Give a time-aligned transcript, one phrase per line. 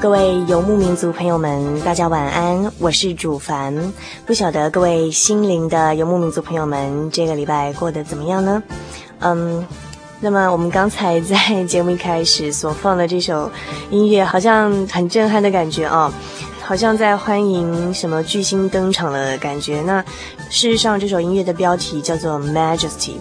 [0.00, 3.92] 各位游牧民族朋友们，大家晚安，我是主凡。
[4.24, 8.62] 不晓得各位心灵的游牧民族朋友们，这个礼拜过得怎么样呢？
[9.18, 9.66] 嗯，
[10.18, 13.50] 那么我们刚才在节目一开始所放的这首
[13.90, 16.10] 音乐，好像很震撼的感觉哦。
[16.62, 19.82] 好像在欢迎什么巨星登场的感觉。
[19.82, 20.00] 那
[20.48, 23.16] 事实上，这首音乐的标题叫做 Majesty。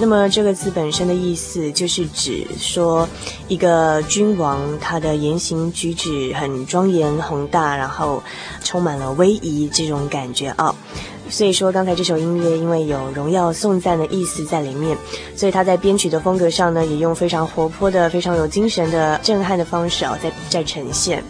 [0.00, 3.08] 那么这个字本身的意思就是指说
[3.48, 8.22] 一个君王，他的言行举止很庄严宏大，然后
[8.62, 10.74] 充满了威仪这种感觉啊。
[11.28, 14.96] 所以说，刚才这首音乐因为有荣耀颂赞的意思在里面，
[15.36, 21.22] 所以他在编曲的风格上呢，也用非常活泼的、非常有精神的、震撼的方式啊，在在呈现。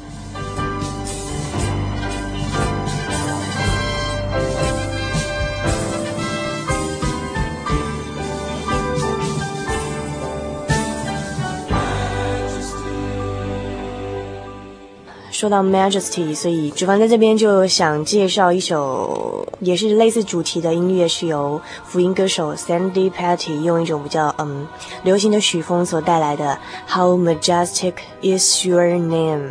[15.39, 24.67] 说到 Majesty，所以主凡在这边就想介绍一首也是类似主题的音乐，是由福音歌手 Sandy Patty 用一种比较嗯
[25.05, 26.59] 流行的曲风所带来的
[26.93, 29.51] How Majestic Is Your Name。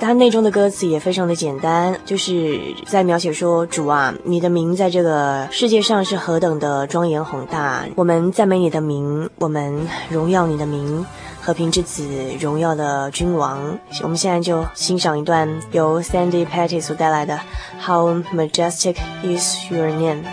[0.00, 11.04] 它内中的歌词也非常的简单，就是在描写说主啊，你的名在这个世界上是何等的庄严宏大，我们赞美你的名，我们荣耀你的名。
[11.46, 12.04] 和平之子，
[12.40, 13.78] 荣耀的君王。
[14.02, 17.38] 我们现在就欣赏一段由 Sandy Patty 所带来的
[17.86, 20.24] 《How Majestic Is Your Name》。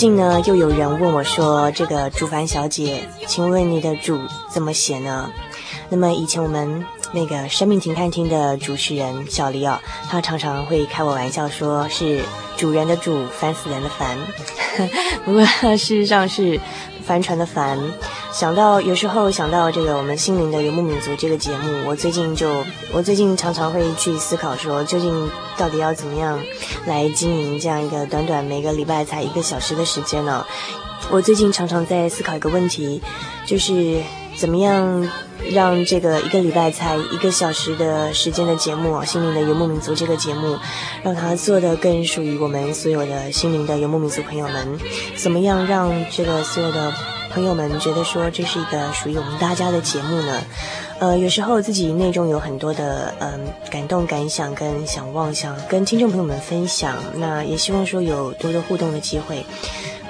[0.00, 4.18] 近呢，又有人问我说：“这个主凡小姐，请问你的主
[4.50, 5.30] 怎么写呢？”
[5.90, 12.22] 那么以前我们那个生命停看厅的主持人小黎啊，他常常会开我玩笑，说是
[12.56, 14.16] 主人的主，烦死人的烦。
[15.26, 16.58] 不过事实上是
[17.04, 17.78] 帆船的帆。
[18.32, 26.38] 想到有时候想到这个我们心灵的游牧民族这个节目，我最近就我最近常常会去思考说，究竟到底要怎么样
[26.86, 30.46] 来经营这样一个短短每个礼拜才一个小时的时间呢？
[31.10, 33.02] 我最近常常在思考一个问题，
[33.46, 34.00] 就是
[34.36, 35.08] 怎么样。
[35.52, 40.54] 让这个一个礼拜才一个小时的时间的节目《心灵的游牧民族》这个节目，
[41.02, 44.78] 让它做得更属于我们所有的心灵的游牧民族朋友们。
[45.16, 46.92] 怎么样让这个所有的
[47.32, 50.42] 朋友们觉得说这是一个属于我们大家的节目呢？
[50.98, 56.96] 呃，有时候自己内中有很多的嗯、感动感想跟想望，想跟听众朋友们分享。
[57.14, 59.44] 那也希望说有多多互动的机会。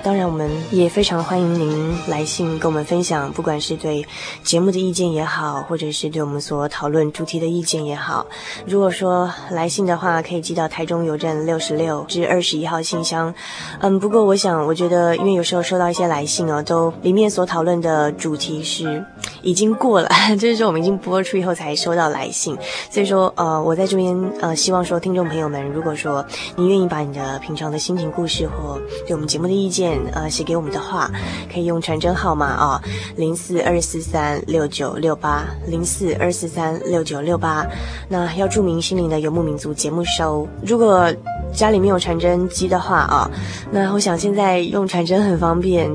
[0.02, 4.04] 当然，我们也非常欢迎您来信跟我们分享，不管是对
[4.42, 8.26] 节目的意见也好，或者是对我们所讨论主题的意见也好。
[8.66, 13.32] 如果说来信的话，可以寄到台中邮政六十六至二十一号信箱。
[13.80, 19.04] 嗯，不过我想，我觉得，因为有时候收到一些来信哦，都里面所讨论的主题是
[19.42, 20.08] 已经过了，
[20.40, 22.56] 就是说我们已经播出以后才收到来信。
[22.90, 26.24] 所以说，呃，我在这边呃，希望说听众朋友们，如果说
[26.56, 31.10] 你愿意把你的平常的心情故事或对我们节目的意见，呃，写给我们的话，
[31.52, 32.82] 可以用传真号码啊，
[33.16, 37.66] 零四二四三六九六八，零四二四三六九六八。
[38.08, 40.46] 那要注明心灵的游牧民族节目收。
[40.66, 41.12] 如果
[41.52, 43.30] 家里面有传真机的话啊，
[43.70, 45.90] 那我想现在用传真很方便。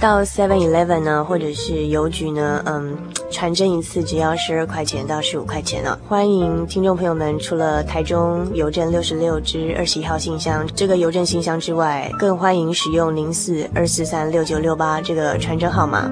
[0.00, 2.96] 到 Seven Eleven 呢，或者是邮局呢，嗯，
[3.30, 5.98] 传真一次只要十二块钱到十五块钱呢。
[6.08, 16.10] 欢迎听众朋友们，除了台中邮政六十六支二十一号信箱这个邮政信箱之外，更欢迎使用零四二四三六九六八这个传真号码。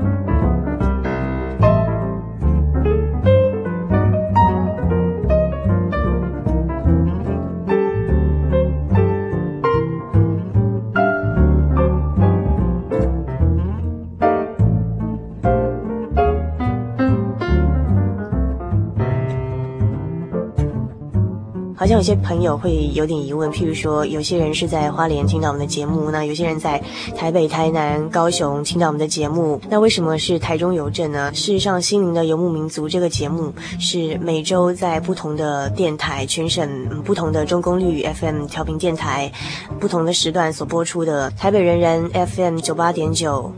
[21.99, 26.81] 有些朋友会有点疑问，譬如说，有些人是在花莲听到我们的节目，那有些人在
[27.17, 31.35] 台北、台南、高雄听到我们的节目，那为什么是台中邮政呢？
[31.35, 39.33] 事实上，《心灵的游牧民族》这个节目是每周在不同的电台、全省不同的中功率 FM 调频电台
[39.81, 41.29] 不同的时段所播出的。
[41.33, 43.53] 台北人人 FM 九八点九，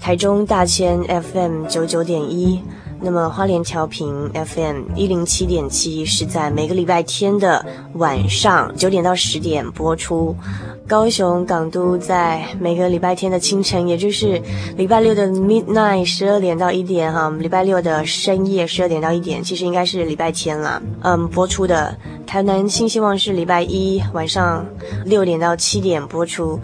[0.00, 2.58] 台中大千 FM 九九点一。
[3.04, 7.64] 那么花莲调频 FM 一零七点七是在每个礼拜天的
[7.94, 10.36] 晚上九点到十点播出，
[10.86, 14.40] 高雄港都在每个礼拜天的清晨，也就是
[14.76, 21.96] 礼拜六的 midnight 十二点到一点哈，礼拜六的深夜十二点到一点，其实应该是礼拜天了，嗯，播出的。
[22.24, 24.64] 台南新希望是礼拜一晚上
[25.04, 26.58] 六点到七点播出。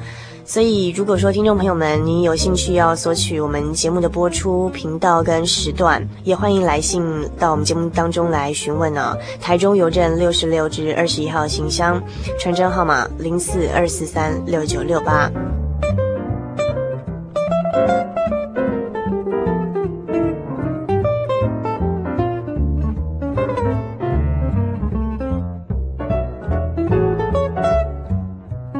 [0.48, 7.04] 所以，如果说听众朋友们，您有兴趣要索取我们节目的播出频道跟时段，也欢迎来信
[7.38, 9.18] 到我们节目当中来询问呢、哦。
[9.42, 12.02] 台中邮政六十六至二十一号信箱，
[12.40, 15.30] 传真号码零四二四三六九六八。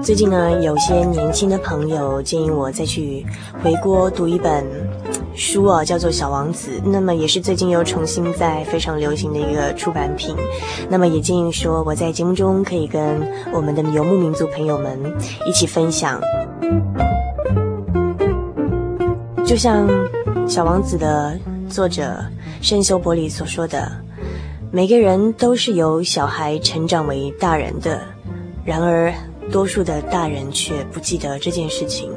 [0.09, 3.27] 最近呢，有些年轻的朋友建议我再去
[3.63, 4.65] 回锅读一本
[5.35, 6.71] 书啊，叫做《小王子》。
[6.83, 10.35] 那么也是最近又重新在非常流行的一个出版品。
[10.89, 13.21] 那么也建议说，我在节目中可以跟
[13.53, 14.99] 我们的游牧民族朋友们
[15.47, 16.19] 一起分享。
[19.45, 19.87] 就像
[20.49, 21.39] 《小王子》的
[21.69, 22.17] 作者
[22.63, 23.93] 圣修伯里所说的，
[24.71, 28.01] 每个人都是由小孩成长为大人的，
[28.65, 29.13] 然而。
[29.51, 32.11] 多数的大人却不记得这件事情。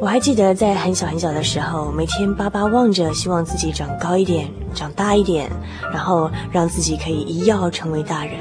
[0.00, 5.48] 我还记得在很小很小的时候，每天巴巴望着，希望自己长高一点、长大一点，
[5.92, 8.34] 然后让自己可以一跃成为大人。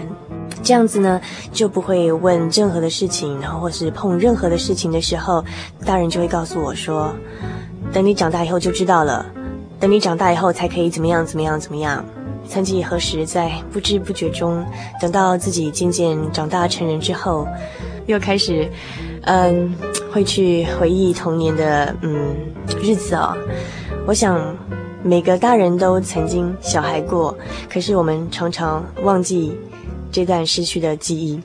[0.63, 1.21] 这样子呢，
[1.51, 5.43] 就不会问任何的事情，然后或是碰任何的事情的时候，
[5.85, 7.13] 大人就会告诉我说
[7.93, 9.25] ：“等你长大以后就知道了，
[9.79, 12.03] 等你长大以后才可以怎么样怎么样怎么样。”
[12.51, 14.61] 曾几何时，在不知不觉中，
[14.99, 17.47] 等到自己渐渐长大成人之后，
[18.07, 18.69] 又开始，
[19.21, 19.73] 嗯，
[20.11, 22.35] 会去回忆童年的嗯
[22.83, 23.33] 日子哦。
[24.05, 24.53] 我想，
[25.01, 27.33] 每个大人都曾经小孩过，
[27.69, 29.57] 可是我们常常忘记
[30.11, 31.39] 这段失去的记忆。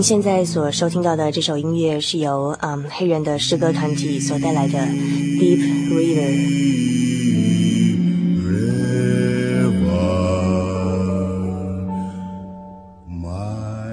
[0.00, 4.78] 您现在所收听到的这首音乐是由嗯黑人的诗歌团体所带来的
[5.38, 5.60] 《Deep
[5.92, 6.30] River》。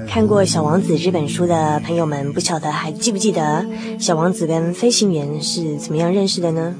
[0.08, 3.66] 看过《小王子》这本书的朋友们，不晓得还记不记得
[4.00, 6.74] 小王子跟飞行员是怎么样认识的呢？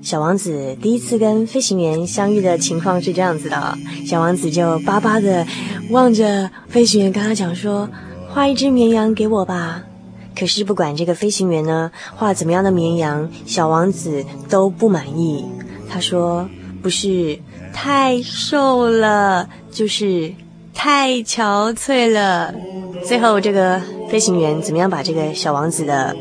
[0.00, 5.46] 小王子第一次跟飞行员相遇的情况是这样子的：小王子就巴巴的
[5.90, 7.86] 望着飞行员，跟他讲说
[8.32, 9.82] ：“画一只绵羊给我吧。”
[10.34, 15.44] 可是不管这个飞行员呢画怎么样的绵羊，小王子都不满意。
[15.90, 16.48] 他说
[16.82, 17.38] ：“不是
[17.74, 20.32] 太瘦了，就是
[20.72, 22.54] 太憔悴了。”
[23.04, 26.16] 最后这个飞行员怎么样把这个小王子的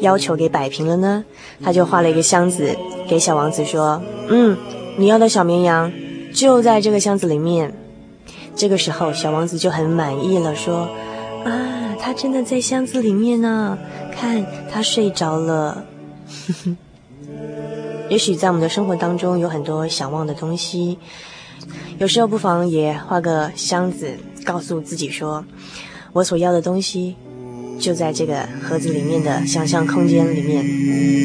[0.00, 1.22] 要求给摆平了呢？
[1.62, 2.74] 他就画了一个箱子。
[3.06, 4.56] 给小王子说：“嗯，
[4.96, 5.92] 你要的小绵羊
[6.32, 7.74] 就在这个箱子里面。”
[8.56, 10.88] 这个时候，小王子就很满意了，说
[11.44, 13.78] ：“啊，他真的在箱子里面呢！
[14.12, 15.84] 看，他睡着了。
[18.10, 20.98] ”也许在我们的生活当中有很多想忘的东西，
[21.98, 25.44] 有时候不妨也画个箱子，告诉自己说
[26.12, 27.16] ：“我所要的东西
[27.78, 31.18] 就在这个盒子里面的想象空间里面 i。”.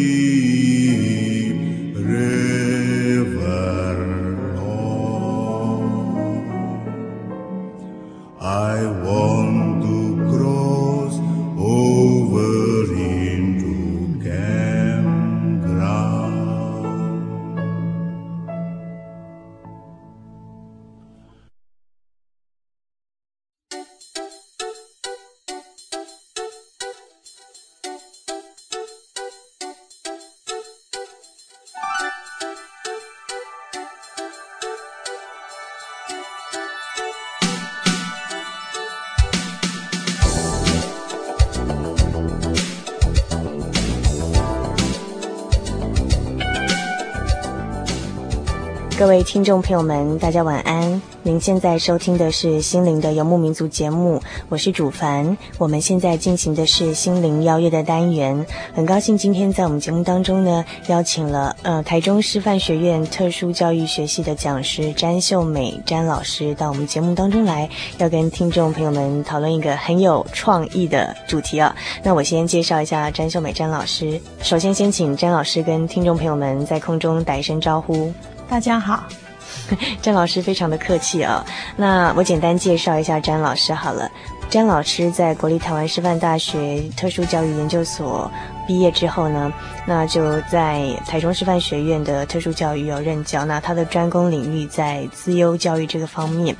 [48.97, 50.99] 各位听众朋友们，大家晚安。
[51.21, 55.37] 您现在收听的是《心灵的游牧民族》节目，我是主凡。
[55.59, 58.43] 我们现在进行的是心灵邀约的单元。
[58.73, 71.75] 很高兴今天在我们节目当中呢，邀请了呃台中师范学院特殊教育学系的讲师詹秀美詹老师到我们节目当中来，要跟听众朋友们讨论一个很有创意的主题啊。
[72.01, 74.19] 那我先介绍一下詹秀美詹老师。
[74.41, 78.11] 首先，先请詹老师跟听众朋友们在空中打一声招呼。
[78.49, 79.03] 大家好，
[80.01, 84.09] 詹老师非常的客气啊、那我简单介绍一下詹老师好了。
[84.49, 88.31] 詹老师在国立台湾师范大学特殊教育研究所
[88.65, 89.51] 毕业之后呢，
[89.85, 93.43] 那就在台中师范学院的特殊教育有任教。
[93.43, 96.55] 那他的专攻领域在资优教育这个方面。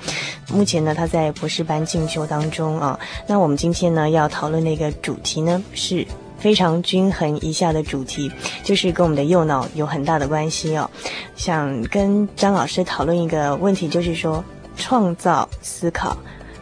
[0.49, 2.99] 目前呢，他在博士班进修当中啊。
[3.25, 6.05] 那我们今天呢要讨论的一个主题呢是。
[6.37, 8.31] 非常均衡一下的主题，
[8.63, 10.89] 就是跟我们的右脑有很大的关系哦。
[11.35, 14.43] 想跟张老师讨论一个问题，就是说
[14.75, 16.15] 创造思考。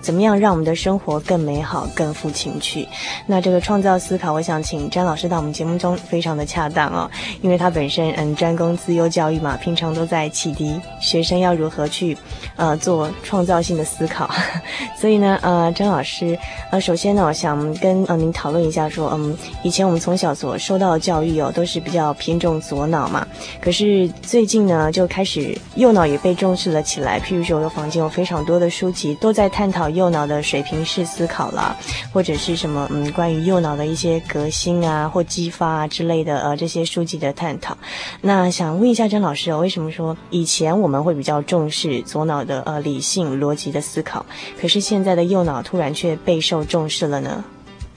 [0.06, 2.88] 怎么样让我们的生活更美好、更富情趣？
[3.26, 7.10] 那这个创造思考，我想请詹老师到我们节目中非常的恰当哦，
[7.42, 12.16] 因为他本身嗯专攻自优教育嘛，平常都在启迪学生要如何去
[12.56, 14.30] 呃做创造性的思考。
[14.96, 16.38] 所以呢，呃，詹老师
[16.70, 23.26] 呃，首先呢，我想跟呃您讨论一下说，嗯，以前我们从小所受到的教育哦，都是比较偏重左脑嘛，
[23.60, 27.20] 可是最近呢，就开始右脑也被重视了起来。
[27.20, 29.90] 譬如说，我的房间有非常多的书籍都在探讨。
[29.96, 31.76] 右脑的水平式思考啦，
[32.14, 37.78] 或者是什么嗯，关于右脑的一些革新啊或激发啊之类的呃这些书籍的探讨。
[38.22, 44.26] 那想问一下甄老师哦，为什么说以前我们会比较重视左脑的呃理性逻辑的思考，
[44.62, 47.44] 可是现在的右脑突然却备受重视了呢？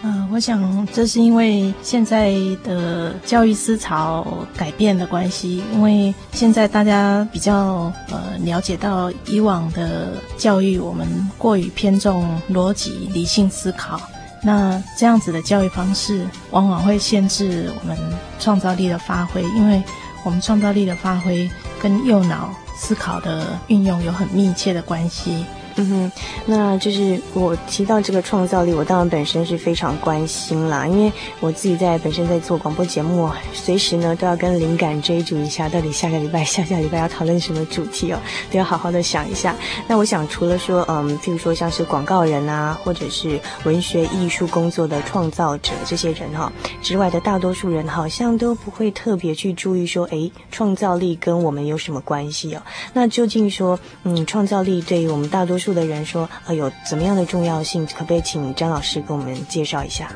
[0.01, 4.25] 呃，我想这是因为现在的教育思潮
[4.57, 14.01] 改变的关系，因为现在大家比较呃了解到以往的教育，我们过于偏重逻辑、理性思考，
[14.41, 17.99] 那这样子的教育方式往往会限制我们
[18.39, 19.83] 创造力的发挥，因为
[20.23, 21.51] 我们创造力的发挥
[21.83, 25.45] 跟右脑思考的运用有很密切的关系。
[25.81, 26.13] 嗯哼，
[26.45, 38.19] 那就是我提到这个创造力，我当然本身是非常关心啦，因为我自己在本身在做广播节目，随时呢都要跟灵感追逐一下，到底下个礼拜、下下礼拜要讨论什么主题哦，
[38.51, 39.55] 都要好好的想一下。
[39.87, 52.63] 那我想，除了说，嗯，譬如说像是广告人啊，或者是文学艺术工作的创造者这些人哈、哦、之外的大多数人，好像都不会特别去注意说，哎，创造力跟我们有什么关系哦？
[52.95, 57.87] 那究竟说，嗯，创造力对于我们大多数的人说，啊，有怎么样的重要性？
[57.87, 60.11] 可不可以请张老师给我们介绍一下？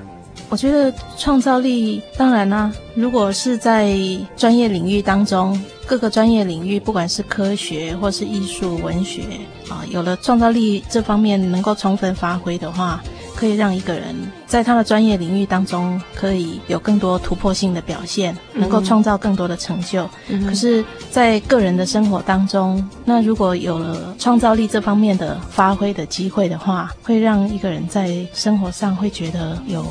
[0.48, 3.96] 我觉得创造力，当然啦、如果是在
[4.36, 9.22] 专业领域当中，各个专业领域，不管是科学或是艺术、文学，
[9.68, 13.02] 啊，有了创造力这方面能够充分发挥的话。
[13.34, 14.14] 可以让一个人
[14.46, 20.08] 在他的专业领域当中可以有更多突破性的表现，能够创造更多的成就。
[20.28, 29.84] 嗯、可是，在个人的生活当中，那如果有了创造力这方面的发挥的机会的话，会让一个人在生活上会觉得有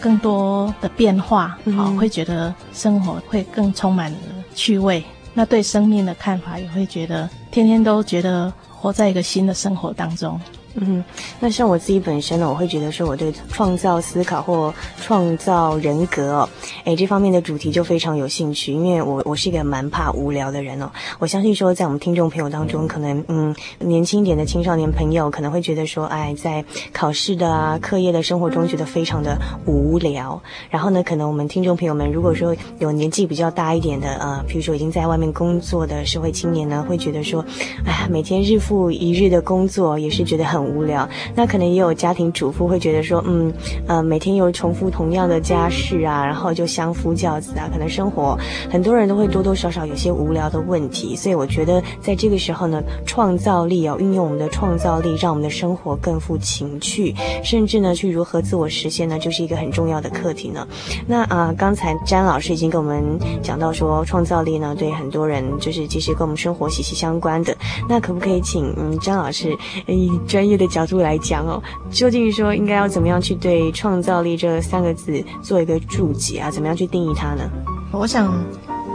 [0.00, 4.18] 更多的变化，好、嗯，会觉得生活会更充满了
[4.54, 5.02] 趣味。
[5.34, 10.40] 那对生命的看法也会觉得天天都觉得活在一个新的生活当中。
[10.80, 11.02] 嗯，
[11.40, 16.48] 那像我自己本身呢，我会觉得说我对创造思考或创造人格哦，
[16.84, 20.88] 诶，这方面的主题就非常有兴趣，因为我我是一个蛮怕无聊的人哦。
[21.18, 30.40] 我相信说，在我们听众朋友当中，可能嗯年轻一点的青少年朋友可能会觉得说，哎，在考试的啊课业的生活中觉得非常的无聊。
[30.70, 37.44] 然后呢，可能我们听众朋友们如果说有年纪比较大一点的呃，比如说已经在外面工作的社会青年呢，会觉得说，
[37.84, 40.67] 哎，每天日复一日的工作也是觉得很。
[40.68, 43.52] 无聊，那可能也有家庭主妇会觉得说，嗯，
[43.86, 48.38] 呃，每天又重复同样的家事啊，然后就相夫教子啊，可能生活
[48.70, 51.16] 很多人都会多多少少有些无聊的问题。
[51.16, 60.66] 所以我觉得在这个时候呢，创造力哦，运用我们的创造力，让我们的生活更富情趣，甚至呢，去如何自我实现呢，就是一个很重要的课题呢。
[61.06, 63.02] 那啊、刚才詹老师已经跟我们
[63.42, 67.54] 讲到说，创造力呢，对很多人就是其实跟我们生活息息相关的。
[67.88, 69.54] 那可不可以请嗯詹老师
[69.86, 76.50] 以专业的角度来讲哦，究竟说应该要怎么样去对创造力这三个字做一个注解啊？
[76.50, 77.50] 怎么样去定义它呢？
[77.92, 78.32] 我想，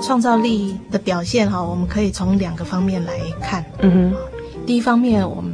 [0.02, 3.63] 创造力的表现哈，我们可以从两个方面来看。
[3.80, 4.18] 嗯哼，
[4.66, 5.53] 第一方面，我们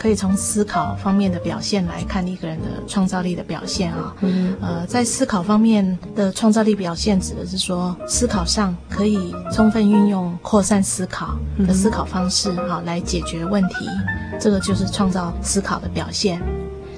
[0.00, 4.16] 可以从思考方面的表现来看一个人的创造力的表现啊。
[4.20, 11.36] 嗯，呃，在思考方面的创造力表现，指的是说思考上可以充分运用扩散思考
[11.66, 13.74] 的思考方式哈，来解决问题。
[14.40, 16.40] 这个就是创造思考的表现。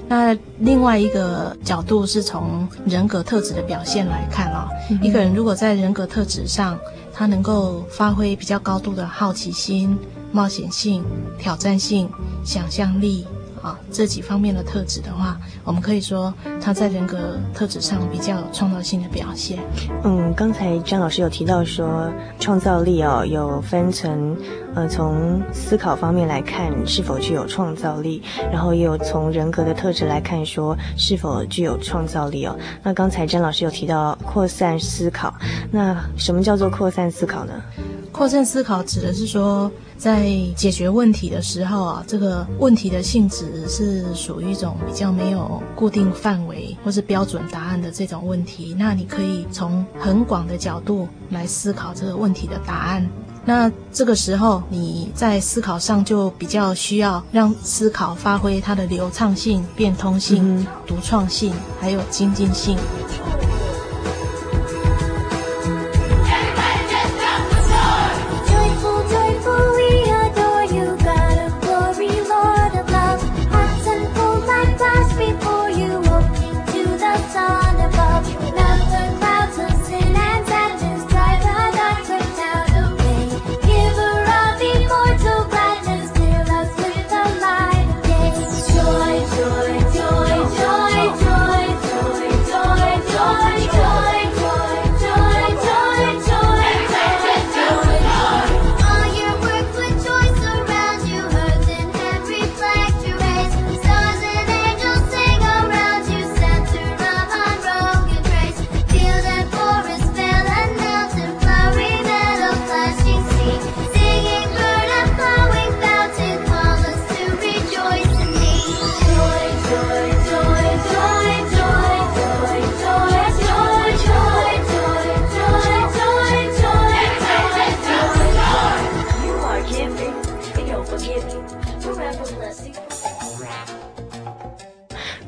[0.07, 6.79] 那另外一个角度是从人格特质的表现来看啊，嗯、一个人如果在人格特质上，
[7.13, 9.97] 他能够发挥比较高度的好奇心、
[10.33, 11.01] 冒险性、
[11.39, 12.09] 挑战性、
[12.43, 13.25] 想象力。
[13.61, 19.57] 啊，这几方面的特质的话，我们可以说他在人格特质上比较有创造性的表现。
[20.03, 24.35] 嗯，刚才张老师有提到说，创造力哦，有分成，
[24.75, 32.59] 呃，从思考方面来看是否具有创造力，然后也有从人格的特质来看说是否具有创造力哦。
[32.83, 35.33] 那刚才张老师有提到扩散思考，
[35.71, 37.53] 那什么叫做扩散思考呢？
[38.11, 39.71] 扩散思考指的是说，
[40.03, 48.75] 在解决问题的时候啊，这个问题的性质是属于一种比较没有固定范围或是标准答案的这种问题。
[48.77, 53.09] 那你可以从很广的角度来思考这个问题的答案。
[53.45, 62.77] 那这个时候你在思考上就比较需要让思考发挥它的流畅性、变通性、独创性，还有精进性。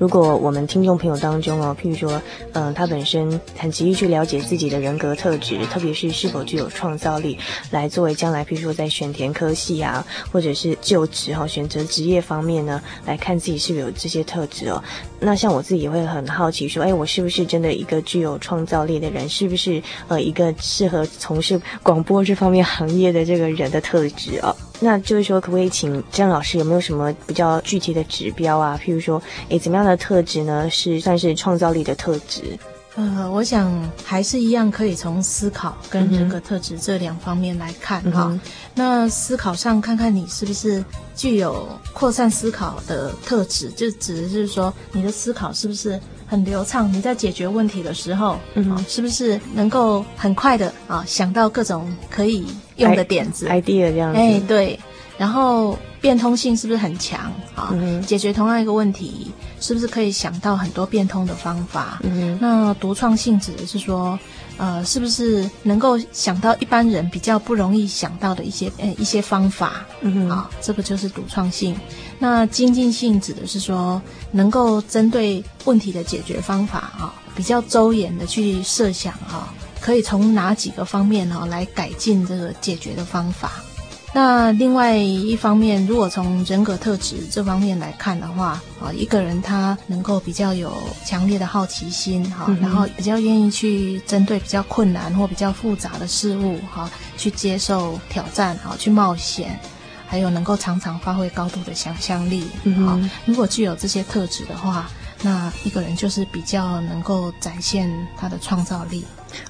[0.05, 2.21] 如果我们听众朋友当中哦，譬如说，
[2.53, 7.39] 嗯、他本身很急于去了解自己的人格特质，特别是是否具有创造力，
[7.71, 14.83] 来作为将来譬如说在选填科系啊，或者是就职哈、哦，选择职业方面呢，来看自己是不是有这些特质哦。
[15.25, 19.27] 那像我自己也会很好奇说，哎，我是不是真的一个具有创造力的人？
[19.27, 24.55] 是不是呃一个适合从事广播这方面行业的这个人的特质啊？
[24.79, 28.79] 那就是说，可不可以请郑老师有没有什么比较具体的指标啊？
[28.81, 30.69] 譬如说，哎，怎么样的特质呢？
[30.69, 32.41] 是算是创造力的特质？
[32.95, 33.69] 呃，我想
[34.05, 38.39] 还是一样，可以从思考跟人格特质这两方面来看哈、嗯。
[38.75, 40.83] 那思考上，看看你是不是
[41.15, 46.91] 具有扩散思考的特质，就指的是说，你的思考是不是很流畅？
[46.91, 54.19] 你在解决问题的时候，嗯、啊，是不是能够很快的啊想到各种可以用的点子 idea 这样子？
[54.19, 54.79] 哎，对。
[55.17, 58.01] 然后变通性是不是很强啊、嗯？
[58.01, 61.99] 解决同样一个问题，是不是可以想到很多变通的方法？
[62.03, 64.19] 嗯、那独创性指的是说，
[64.57, 69.85] 呃，是不是能够想到一般人比较不容易想到的一些呃一些方法？
[70.01, 71.75] 嗯啊，这个就是独创性。
[72.19, 83.51] 那精进性指的是说，能够针对问题的解决方法啊，比较周延的去设想啊，可以从哪几个方面哦来改进这个解决的方法。
[84.15, 90.71] 那另外一方面，如果从人格特质这方面来看的话，啊，一个人他能够比较有
[91.05, 99.59] 强烈的好奇心，哈、嗯，然后比较愿意去针对比较困难或比较复杂的事物，哈，去接受挑战，哈，去冒险，
[100.07, 104.89] 还有能够常常发挥高度的想象力，嗯，如果具有这些特质的话，
[105.23, 109.03] 那一个人就是比较能够展现他的创造力。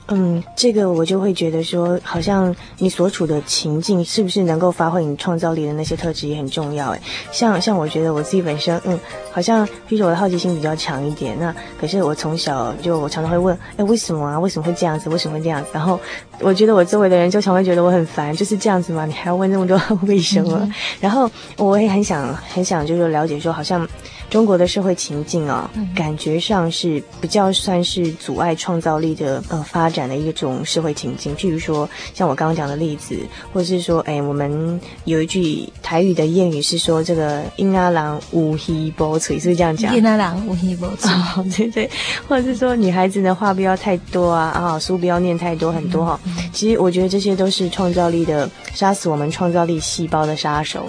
[0.08, 6.92] 嗯，这个我就会觉得说，好像你所处的情境是不是能够发挥你创造力的那些特质也很重要。
[6.92, 9.00] 诶，像像我觉得我自己本身，嗯，
[9.32, 11.36] 好像比如说我的好奇心比较强一点。
[11.40, 14.40] 那可是我从小就我常常会问，哎，为什么啊？
[14.40, 15.10] 为什么会这样子？
[15.10, 15.70] 为什么会这样子？
[15.74, 16.00] 然后
[16.42, 20.58] 我觉得我周围的人就常会觉得我很烦，就是这样子嘛，你还要问那么多为什么？
[20.62, 23.88] 嗯、然后我也很想很想就是了解说，好像。
[24.28, 31.34] 中国的社会情境啊、哦，感觉上是比较算是阻碍创造力的呃发展的一种社会情境。
[31.36, 33.16] 譬如说，像我刚刚讲的例子，
[33.54, 39.94] 或者是说，哎，我们有一句台语的谚语是说，这个“阴阿郎无希波吹”，是不是这样讲？
[39.96, 41.12] 阴阿郎无希波吹，
[41.56, 41.90] 对对。
[42.28, 46.25] 或者是说，女孩子的话不要太多啊，啊，书不要念太多很多哈、嗯。
[46.54, 50.88] 其实我觉得这些都是创造力的杀死我们创造力细胞的杀手。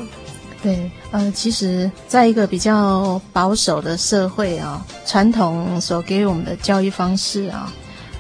[0.62, 7.72] 对，呃，其实，在一个比较保守的社会啊，传统所给予我们的教育方式啊，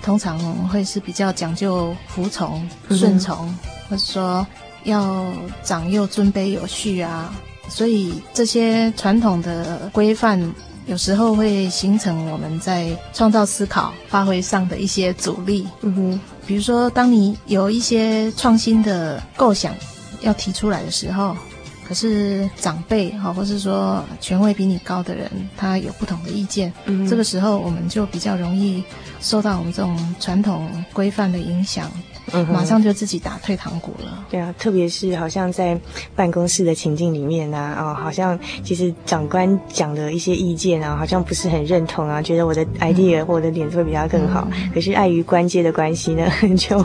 [0.02, 3.58] 通常会是比较讲究服从、顺从，嗯、
[3.90, 4.46] 或者说
[4.84, 5.26] 要
[5.64, 7.34] 长幼尊卑有序啊，
[7.68, 10.40] 所以这些传统的规范
[10.86, 15.66] 有时候会形成我们在创造思考、发挥上的一些阻力。
[15.82, 19.74] 嗯哼，比如说，当你有一些创新的构想
[20.22, 21.36] 要提出来的时候。
[21.88, 28.82] 可是长辈哈，或是说权位比你高的人，他有不同的意见，嗯，这个时候我们就比较容易
[29.20, 31.88] 受到我们这种传统规范的影响。
[32.32, 34.24] 嗯，马上就自己打退堂鼓了。
[34.30, 35.78] 对啊，特别是好像在
[36.14, 44.46] 办公室的情境里面啊，哦，好像其实长官讲的一些意见啊，好像不是很认同啊，觉得我的 idea 或我的点子会比较更好。
[44.52, 46.26] 嗯，可是碍于官阶的关系呢，
[46.58, 46.84] 就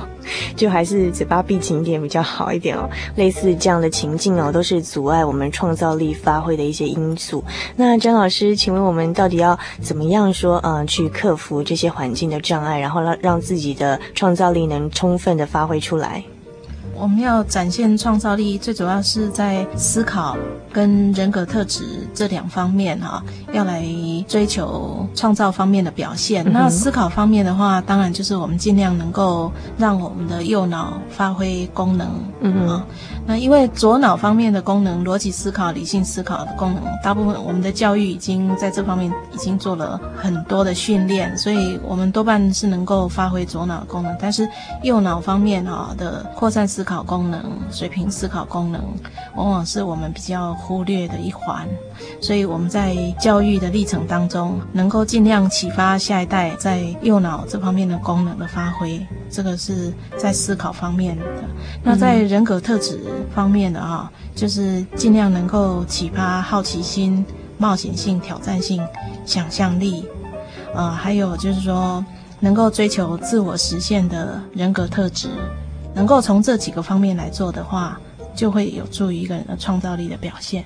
[0.56, 2.90] 就还是嘴巴闭紧一点比较好一点哦。
[3.16, 7.44] 类似这样的情境哦，都是阻碍我们创造力发挥的一些因素。
[7.76, 16.24] 那张老师，请问我们到底要怎么样说，嗯，去克服这些环境的障碍，然后让让自己的创造力能充分的发挥出来。
[17.02, 20.38] 我们要展现创造力，最主要是在思考
[20.72, 23.84] 跟人格特质这两方面哈，要来
[24.28, 26.46] 追求创造方面的表现。
[26.48, 26.54] 嗯。
[26.54, 32.08] 那思考方面的话，当然就是我们尽量能够让我们的右脑发挥功能。
[32.42, 32.80] 嗯。
[33.26, 44.16] 那因为左脑方面的功能，逻辑思考、理性思考的功能，大部分我们的教育已经在这方面已经做了很多的训练，所以我们多半是能够发挥左脑的功能。
[44.20, 44.48] 但是
[44.84, 48.82] 右脑方面哈的扩散思考功能、水平思考功能，
[49.36, 51.68] 往往是我们比较忽略的一环。
[52.20, 59.00] 所以我们在教育的历程当中，能够尽量启发下一代在右脑这方面的功能的发挥，
[59.30, 61.24] 这个是在思考方面的。
[61.84, 63.00] 那在人格特质
[63.34, 67.24] 方面的哈，就是尽量能够启发好奇心、
[67.58, 68.84] 冒险性、挑战性、
[69.26, 70.04] 想象力，
[70.74, 72.04] 呃，还有就是说
[72.40, 75.30] 能够追求自我实现的人格特质，
[75.94, 78.00] 能够从这几个方面来做的话，
[78.36, 80.66] 就会有助于一个人的创造力的表现。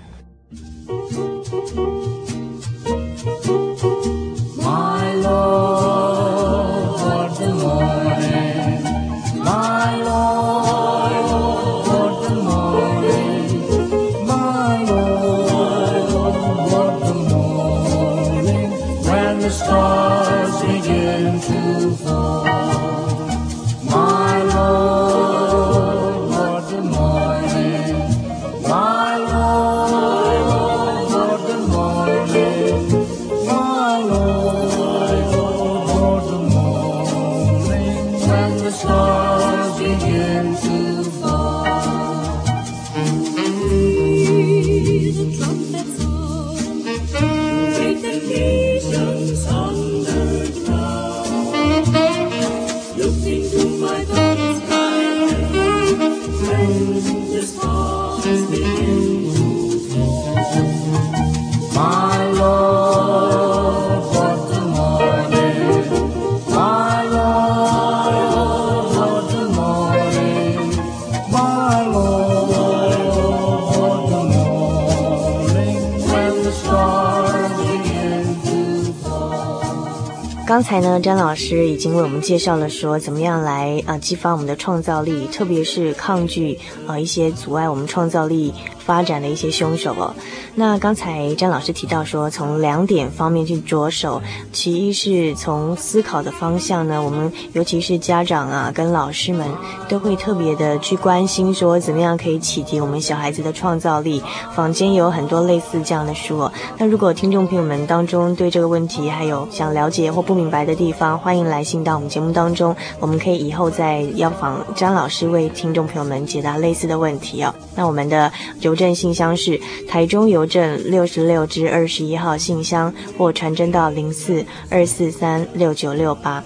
[80.56, 90.16] 刚才呢，詹老师已经为我们介绍了说怎么样来啊激发我们的创造力，特别是抗拒啊一些阻碍我们创造力发展的一些凶手了。
[90.58, 94.22] 那刚才詹老师提到说，从两点方面去着手，
[94.54, 99.46] 其一是从思考的方向呢，我们尤其是家长啊跟老师们
[99.90, 104.24] 都会特别的去关心说，怎么样可以启迪我们小孩子的创造力。
[104.56, 106.54] 坊间有很多类似这样的书哦。
[106.78, 117.54] 那如果听众朋友们当中对这个问题还有想了解或不明白的地方，欢迎来信到我们节目当中，我们可以以后再邀访詹老师为听众朋友们解答类似的问题哦。
[117.76, 120.45] 那我们的邮政信箱是台中邮。
[120.46, 126.44] 镇六十六至二十一号信箱，或传真到零四二四三六九六八。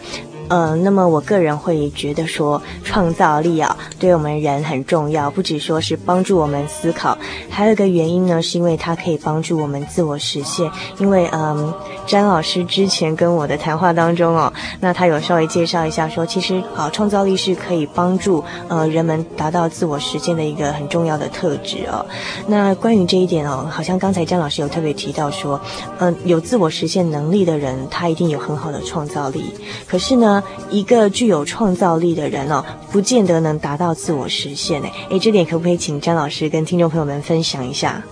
[0.47, 7.15] 呃，那么我个人会觉得说，创造力啊，对我们人很重要，不只说是帮助我们思考，
[7.59, 10.71] 还有一个原因呢，是因为它可以帮助我们自我实现。
[10.97, 11.73] 因为，嗯，
[12.07, 22.05] 詹老师之前跟我的谈话当中哦，那他有稍微介绍一下说，其实啊，创造力是可以帮助呃人们达到自我实现的一个很重要的特质哦。
[22.47, 25.59] 那关于这一点哦，好像刚才詹老师有特别提到说，
[25.97, 29.53] 嗯，有自我实现能力的人，他一定有很好的创造力。
[29.85, 34.81] 可是呢，一个具有创造力的人哦，不见得能达到自我实现。
[34.81, 38.03] 诶，哎，这点可不可以请詹老师跟听众朋友们分享想一下？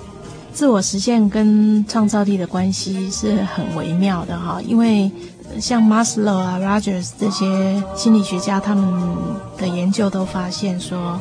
[0.52, 5.12] 自我实现跟创造力的关系是很微妙的哈，因为
[5.60, 8.84] 像 Maslow 啊、Rogers 这些心理学家他们
[9.56, 11.20] 的研究都发现说，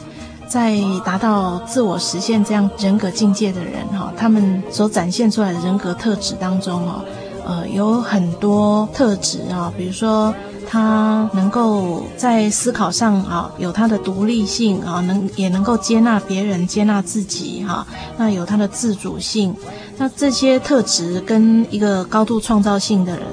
[0.48, 7.04] 在达到自我实现这样人格境界的人哈，他们所展现出来的人格特质当中哦，
[7.46, 10.34] 呃，有很多特质啊，比如说。
[10.68, 17.86] 他能够在思考上啊，有他的独立性啊，能也能够接纳别人，接纳自己哈。
[18.16, 19.54] 那有他的自主性，
[19.96, 23.28] 那这些特质跟一个高度创造性的人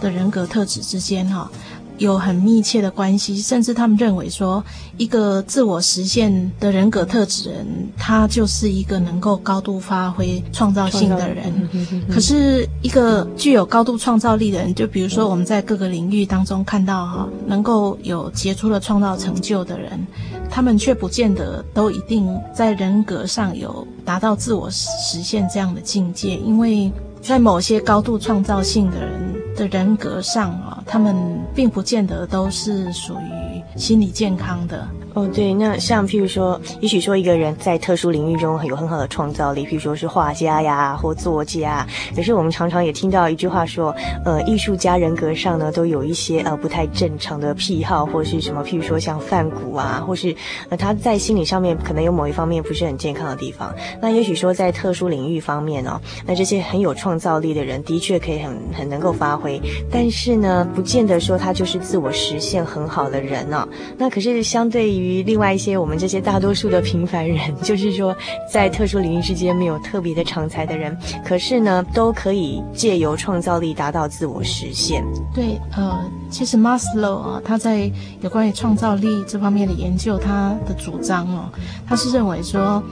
[0.00, 1.50] 的人格特质之间哈。
[1.98, 4.62] 有很密切的关系，甚至他们认为说，
[4.96, 11.68] 一个自我实现的人格特质人，他就是一个能够高度发挥创造性的人。
[12.10, 20.06] 可是，一个具有高度创造力的人，就比如说我们在各个领域当中看到哈，能够有杰出的创造成就的人，
[20.50, 26.92] 他们却不见得都一定在人格上有达到自我实现这样的境界，因为
[27.26, 31.16] 在某些高度创造性的人的人格上啊，他们
[31.52, 34.86] 并不见得都是属于心理健康的。
[35.16, 50.36] 哦，对，那像譬如说，也许说一个人在特殊领域中有很好的创造力，譬如说是画家呀或作家，可是我们常常也听到一句话说，呃，艺术家人格上呢都有一些呃不太正常的癖好或是什么，譬如说像梵谷啊，或是
[50.68, 53.74] 呃他在心理上面可能有某一方面不是很健康的地方。
[54.02, 59.58] 那也许说在特殊领域方面哦，那这些很有创造力的人的确可以很很能够发挥，
[59.90, 63.66] 但是呢，不见得说他就是自我实现很好的人哦。
[63.96, 68.16] 那可是相对于于另外一些我们这些大多数的平凡人，就是说
[68.50, 75.04] 在特殊领域之间没有特别的长才的人，可是呢，都可以借由创造力达到自我实现。
[75.32, 75.98] 对，呃，
[76.30, 77.90] 其实 Maslow 啊，他在
[78.20, 81.48] 有关于创造力这方面的研究，他的主张哦，
[81.86, 82.82] 他是认为说，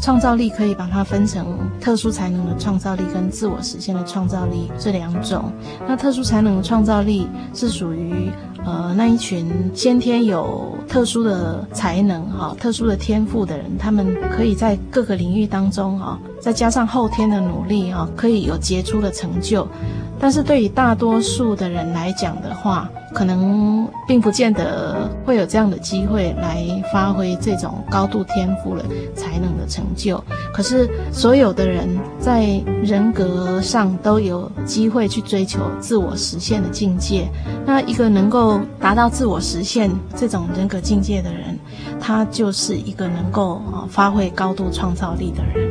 [0.00, 5.52] 创造力可以把它分成特殊才能的创造力跟自我实现的创造力这两种。
[5.86, 8.30] 那特殊才能的创造力是属于。
[8.66, 19.66] 呃，那一群先天有特殊的才能哈、特殊的天赋的人，他们可以在各个领域当中哈、再加上后天的努力哈、可以有杰出的成就。
[20.20, 30.22] 但是对于大多数的人来讲的话，可能并不见得会有这样的机会来发挥这种高度天赋的才能的成就。
[30.52, 37.28] 可是所有的人在人格上都有机会去追求自我实现的境界。
[37.64, 41.56] 那一个能够达到自我实现这种人格境界的人，
[42.00, 45.67] 他就是一个能够啊发挥高度创造力的人。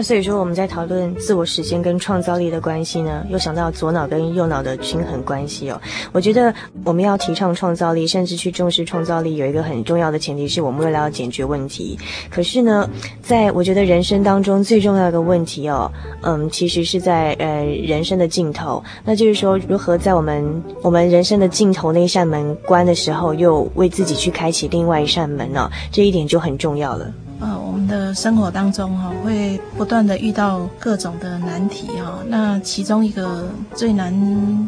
[0.00, 5.78] 那所以说我们在讨论自我实现跟创造力的关系呢，又想到左脑跟右脑的均衡关系哦。
[6.10, 6.54] 我觉得
[6.86, 11.98] 我们要提倡创造力，甚至去重视创造力，有一个很重要的前提是我们为了要解决问题。
[12.30, 12.88] 可是呢，
[13.20, 27.12] 在我觉得人生当中最重要的问题哦，嗯，其实是在呃人生的尽头，那就是说如何在我们我们人生的尽头那一扇门关的时候，又为自己去开启另外一扇门呢、这一点就很重要了。
[27.40, 32.24] 呃，我们的生活当中哈、哦，会不断的遇到各种的难题哈、哦。
[32.28, 34.14] 那其中一个最难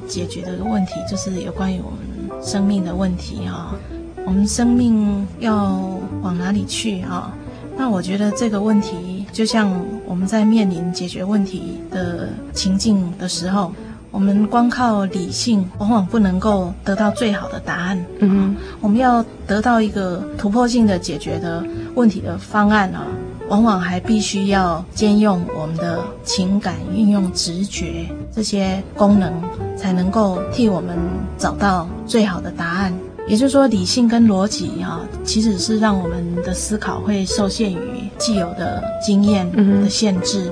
[0.08, 3.78] 解决的问题，就是有关于我们生命的问题哈、哦。
[4.24, 5.78] 我们生命要
[6.22, 7.30] 往哪里去哈、哦？
[7.76, 9.70] 那我觉得这个问题，就像
[10.06, 13.70] 我们在面临解决问题的情境的时候。
[14.14, 18.04] 我们光靠理性，往往不能够得到最好的答案。
[18.18, 23.06] 嗯哼，我们要得到一个突破性的解决的问题的方案啊，
[23.48, 29.32] 往往还必须要兼用我们的情感，运用直觉这些功能，
[29.76, 30.96] 才能够替我们
[31.36, 32.92] 找到最好的答案。
[33.28, 40.50] 也就是说，理性跟逻辑啊，其实是让我们的思考会受限于既有的经验的限制。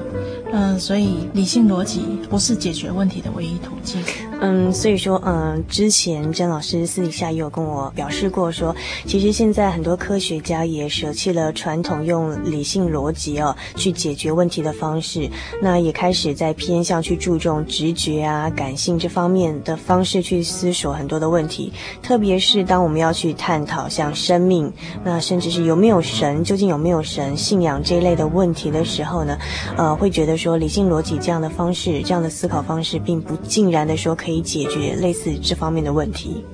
[0.53, 4.00] 嗯，所以理性逻辑不是解决问题的唯一途径。
[4.40, 8.74] 嗯，所以说，嗯，之前詹老师私底下也有跟我表示过说，
[9.07, 15.31] 其实现在很多科学家也舍弃了传统用理性逻辑哦去解决问题的方式，
[15.62, 21.72] 那也开始在偏向去注重直觉啊、感性这方面的方式去思索很多的问题。
[22.03, 24.72] 特别是当我们要去探讨像生命，
[25.05, 29.38] 那甚至是有没有神、究竟有没有神、信仰这一类的问题的时候呢，
[29.76, 30.31] 呃，会觉得。
[30.40, 36.44] 说理性逻辑这样的方式，这样的思考方式，并不尽然的说可以解决类似这方面的问题。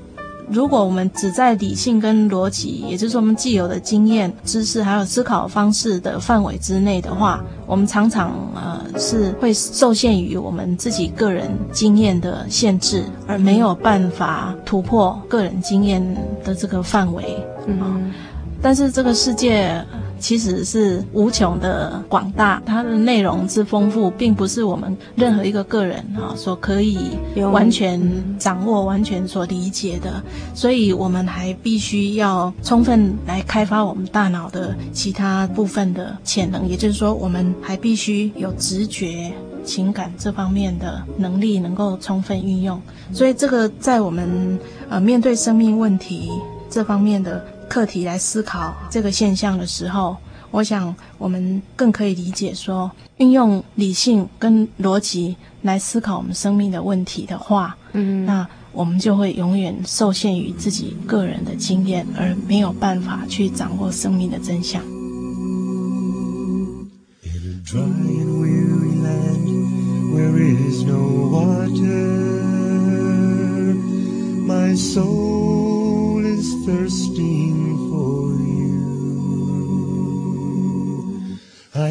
[0.48, 16.00] 如果我们只在理性跟逻辑，也就是我们既有的经验、知识还有思考方式的范围之内的话，我们常常呃是会受限于我们自己个人经验的限制，而没有办法突破个人经验
[16.44, 17.36] 的这个范围。
[17.66, 18.00] 嗯、呃，
[18.62, 19.84] 但是这个世界。
[20.18, 26.98] 其实是无穷的广大，它的内容之丰富，并不是我们任何一个个人啊所可以
[27.52, 28.00] 完全
[28.38, 30.22] 掌握、完全所理解的。
[30.54, 36.66] 所以，我们还必须要充分来开发我们大脑的其他部分的潜能。
[36.66, 39.32] 也就是说，我们还必须有直觉、
[39.64, 42.80] 情感这方面的能力能够充分运用。
[43.12, 46.30] 所以，这个在我们呃面对生命问题
[46.70, 47.44] 这方面的。
[47.68, 50.16] 课题来思考这个现象的时候，
[50.50, 64.82] 我想我们更可以理解说，运用理性跟逻辑来思考我们生命的问题的话，嗯，那我们就会永远受限于自己个人的经验，而没有办法去掌握生命的真相。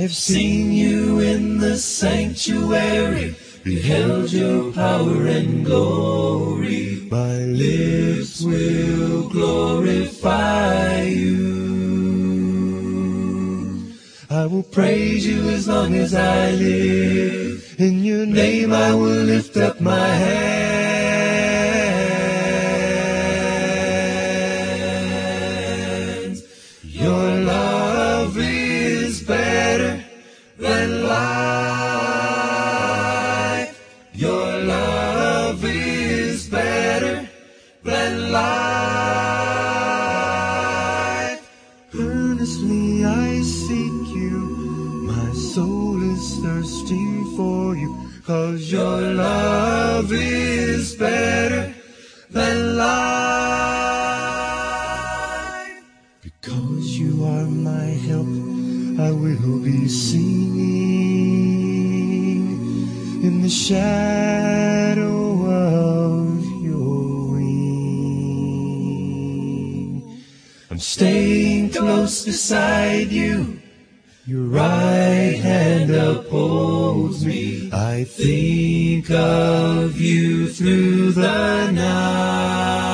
[0.06, 7.08] I've seen you in the sanctuary, beheld your power and glory.
[7.10, 11.56] My lips will glorify you.
[14.30, 17.76] I will praise you as long as I live.
[17.80, 20.08] In your name I will lift up my
[63.56, 63.96] hands.
[72.46, 73.60] beside you,
[74.28, 77.72] your right hand upholds me.
[77.74, 82.92] I think of you through the night.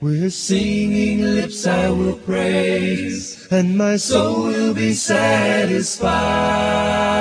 [0.00, 7.11] With singing lips I will praise, and my soul will be satisfied.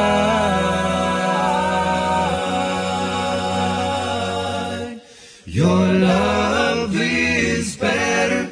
[5.54, 8.50] Your love is better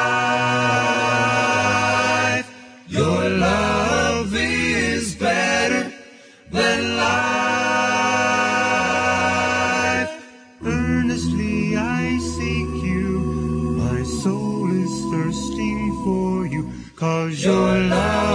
[2.90, 5.94] Your love is better
[6.52, 7.12] than life.
[10.66, 13.20] Earnestly I seek you.
[13.80, 16.70] My soul is thirsting for you.
[16.98, 18.31] Cause your love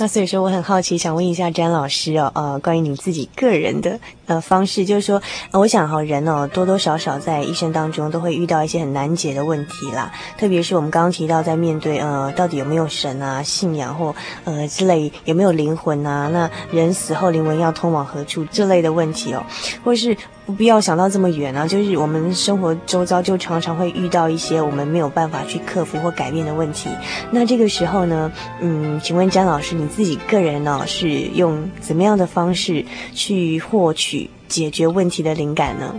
[0.00, 5.20] 那所以说，我很好奇，想问一下詹老师哦，呃，关于你自己个人的呃方式，就是说，
[5.52, 16.28] 我想哈，人哦，多多少少在一生当中都会遇到一些很难解的问题啦，特别是我们刚刚提到，在面对呃，到底有没有神啊、信仰或呃之类，有没有灵魂啊？
[16.32, 18.44] 那人死后灵魂要通往何处？
[18.52, 19.42] 这类的问题哦，
[19.82, 20.16] 或是。
[20.48, 21.68] 不必要想到这么远啊！
[21.68, 26.88] 就是我们生活周遭就常常会遇到一些我们没有办法去克服或改变的问题。
[27.30, 28.32] 那这个时候呢，
[28.62, 32.82] 嗯，请问詹老师，你自己个人呢，是用怎么样的方式
[33.12, 35.94] 去获取解决问题的灵感呢？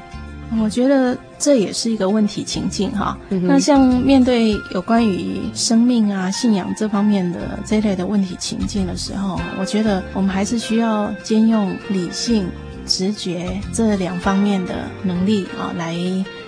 [0.60, 3.16] 我觉得这也是一个问题情境哈。
[3.30, 3.46] 嗯。
[3.46, 12.48] 那像面对有关于生命啊、信仰这方面的这类的问题情境的时候，我觉得我们还是需要兼用理性。
[12.90, 15.96] 直觉这两方面的能力啊，来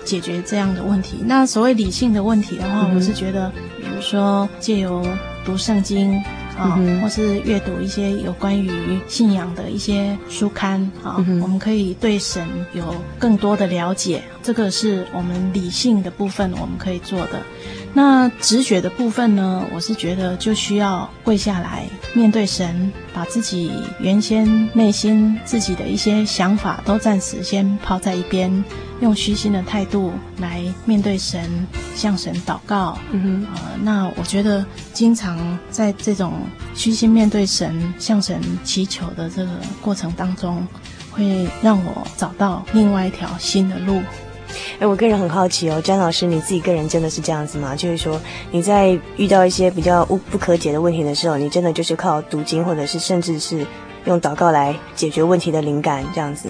[0.04, 1.18] 解决这样的问题。
[1.26, 5.06] 那所谓理性的问题的话，嗯、我是觉得，比如说借由
[5.46, 6.18] 读圣经
[6.58, 12.84] 啊，嗯、或是阅读一些有关于信仰的一些书刊啊，嗯、我们可以对神有
[13.20, 14.24] 更多的了解。
[14.44, 17.42] 这个是我们理性的部分，我们可以做的。
[17.94, 28.64] 那直觉的部分呢，我是觉得就需要跪下来面对神，把自己原先内心自己的一些想法都暂时先抛在一边，
[29.02, 32.98] 用虚心的态度来面对神，向神祷告。
[33.12, 36.34] 嗯哼，呃，那我觉得经常在这种
[36.74, 40.66] 虚心面对神、向神祈求的这个过程当中，
[41.12, 44.02] 会让我找到另外一条新的路。
[44.80, 47.76] 哎，我个人很好奇哦，詹老师，你自己个人真的是这样子吗？
[47.76, 48.20] 就是说
[48.52, 53.66] 你在遇到一些比较无不可解的问题的时候，你真的就是靠读经，或者是甚至是
[54.06, 56.50] 用祷告来解决问题的灵感这样子？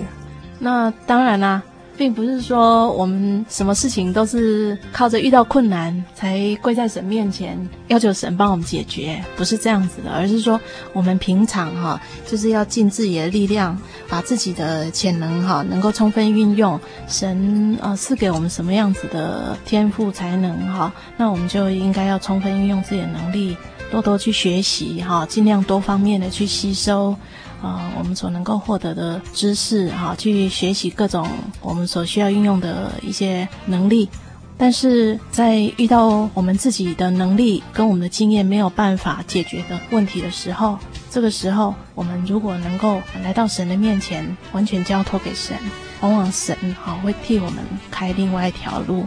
[0.59, 1.61] 那当然啦、
[1.97, 7.57] 并不是说我们什么事情都是靠着遇到困难才跪在神面前
[7.89, 10.59] 要求神帮我们解决，不是这样子的，而是说
[10.93, 13.77] 我们平常哈，就是要尽自己的力量，
[14.09, 16.79] 把自己的潜能哈，能够充分运用。
[17.07, 23.55] 神啊赐给我们什么样子的天赋才能哈，那我们就应该要充分运用自己的能力，
[23.91, 27.15] 多多去学习哈，尽量多方面的去吸收。
[27.61, 31.27] 啊、我们所能够获得的知识，哈、去学习各种
[31.61, 34.09] 我们所需要运用的一些能力。
[34.57, 40.77] 但是在遇到我们自己的能力跟我们的经验没有办法解决的问题的时候，
[41.09, 45.57] 这个时候，我们如果能够来到神的面前，完全交托给神，
[46.01, 49.05] 往往神哈、会替我们开另外一条路。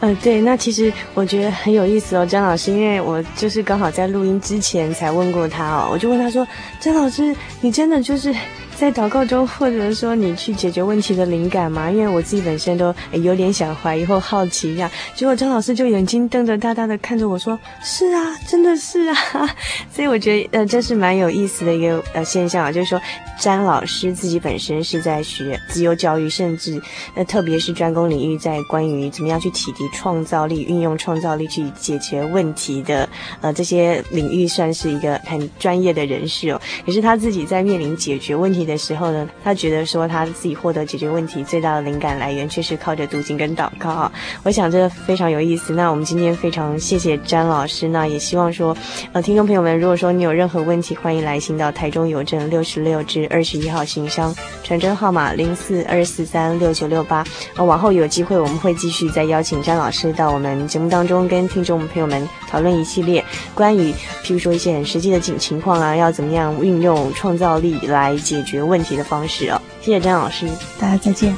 [0.00, 6.46] 嗯，对，那其实我觉得很有意思哦，张老师，因为我就是刚好在录音之前才问过他哦，我就问他说，
[6.80, 8.34] 张老师，你真的就是。
[8.82, 11.88] 在祷告中，或者说你去解决问题的灵感吗？
[11.88, 14.90] 因为我自己本身都有点想怀疑或好奇一样。
[15.14, 19.14] 结果张老师就眼睛瞪着大大的看着我说：“是啊，真的是啊。
[19.94, 23.00] ”所以我觉得呃，这是蛮有意思的一个呃现象啊，就是说
[23.38, 26.82] 詹老师自己本身是在学自由教育，甚至
[27.14, 33.08] 呃特别是专攻领域在关于怎么样去启迪创造力、运用创造力去解决问题的
[33.42, 36.60] 呃这些领域，算是一个很专业的人士哦。
[36.84, 44.10] 可是他自己在面临解决问题的的时候呢，他觉得说他自己获得解决问题最大的灵感来源，却是靠着读经跟祷告啊。
[44.42, 45.72] 我想这非常有意思。
[45.74, 48.76] 那我们今天非常谢谢詹老师，那也希望说，
[49.12, 57.24] 呃，听众朋友们，如果说你有任何问题，欢迎来信到台中邮政六十六至二十一号信箱，传真号码零四二四三六九六八。
[57.56, 63.92] 呃，往后有机会我们会继续再邀请詹老师到我们节目当中，跟听众朋友们讨论一系列关于，
[64.24, 68.51] 譬如说一些很实际的情情况啊，要怎么样运用创造力来解决。
[68.60, 70.48] 问题的方式哦，谢谢张老师，
[70.80, 71.34] 大家再见。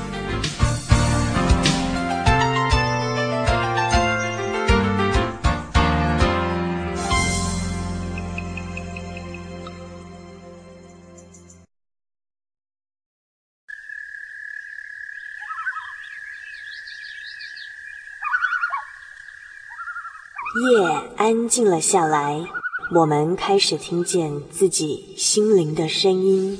[20.56, 20.86] 夜
[21.16, 22.46] 安静了下来，
[22.94, 26.56] 我们开始听见自己心灵的声音。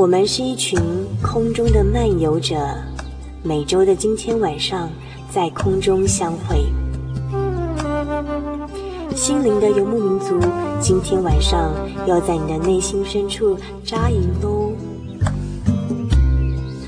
[0.00, 0.80] 我们是一群
[1.22, 2.56] 空中的漫游者，
[3.42, 4.88] 每周的今天晚上
[5.30, 6.64] 在空中相会。
[9.14, 10.40] 心灵的游牧民族，
[10.80, 11.74] 今天晚上
[12.06, 14.72] 要在你的内心深处扎营喽！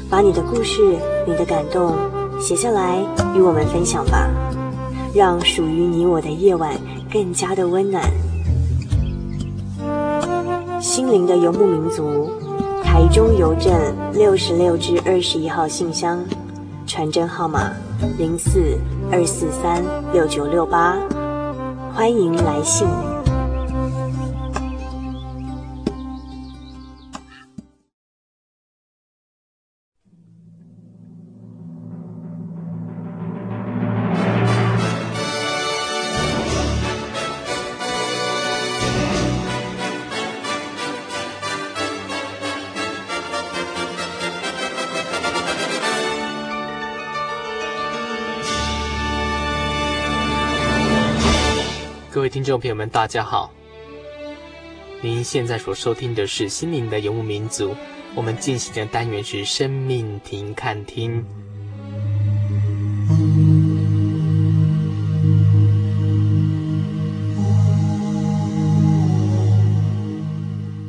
[0.08, 0.80] 把你的故事、
[1.26, 1.94] 你的感动
[2.40, 3.04] 写下来
[3.36, 4.26] 与我们分享吧，
[5.14, 6.74] 让属于你我的夜晚
[7.12, 8.10] 更加的温暖。
[10.80, 12.30] 心灵的游牧民族，
[12.92, 13.72] 台中邮政
[14.12, 16.22] 六十六至二十一号信箱，
[16.86, 17.72] 传真号码
[18.18, 18.78] 零四
[19.10, 19.82] 二四三
[20.12, 20.98] 六九六八，
[21.94, 22.86] 欢迎来信。
[52.32, 53.52] 听众朋友们，大家好！
[55.02, 57.72] 您现在所收听的是《心灵的游牧民族》，
[58.14, 61.22] 我们进行的单元是“生命停看听”。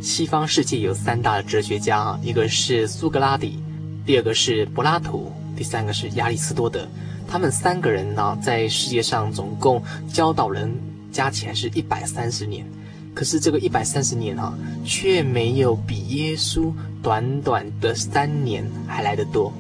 [0.02, 3.62] 西方世界有三大哲学家，一个是苏格拉底，
[4.06, 6.88] 第二个是柏拉图，第三个是亚里士多德。
[7.28, 10.74] 他们三个人呢，在世界上总共教导人。
[11.14, 12.66] 加起来是一百三十年，
[13.14, 14.54] 可是这个一百三十年哈、
[14.84, 19.54] 却没有比耶稣短短的三年还来得多。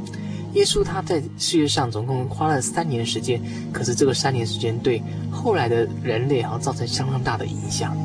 [0.53, 3.41] 耶稣他在世界上总共花了三年时间，
[3.71, 5.01] 可是这个三年时间对
[5.31, 7.95] 后来的人类哈造成相当大的影响。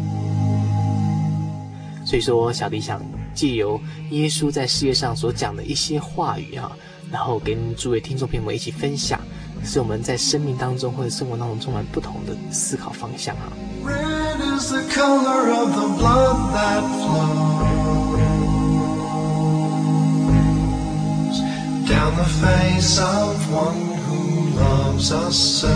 [2.07, 3.03] 所以说，小弟想
[3.35, 3.81] 借由
[4.11, 6.73] 耶稣在世界上所讲的一些话语啊，
[7.11, 9.21] 然后跟诸位听众朋友们一起分享。
[9.65, 13.53] 是我们在生命当中或者生活当中充满不同的思考方向啊。
[13.85, 17.59] Red is the color of the blood that flows
[21.89, 24.19] down the face of one who
[24.59, 25.69] loves us so.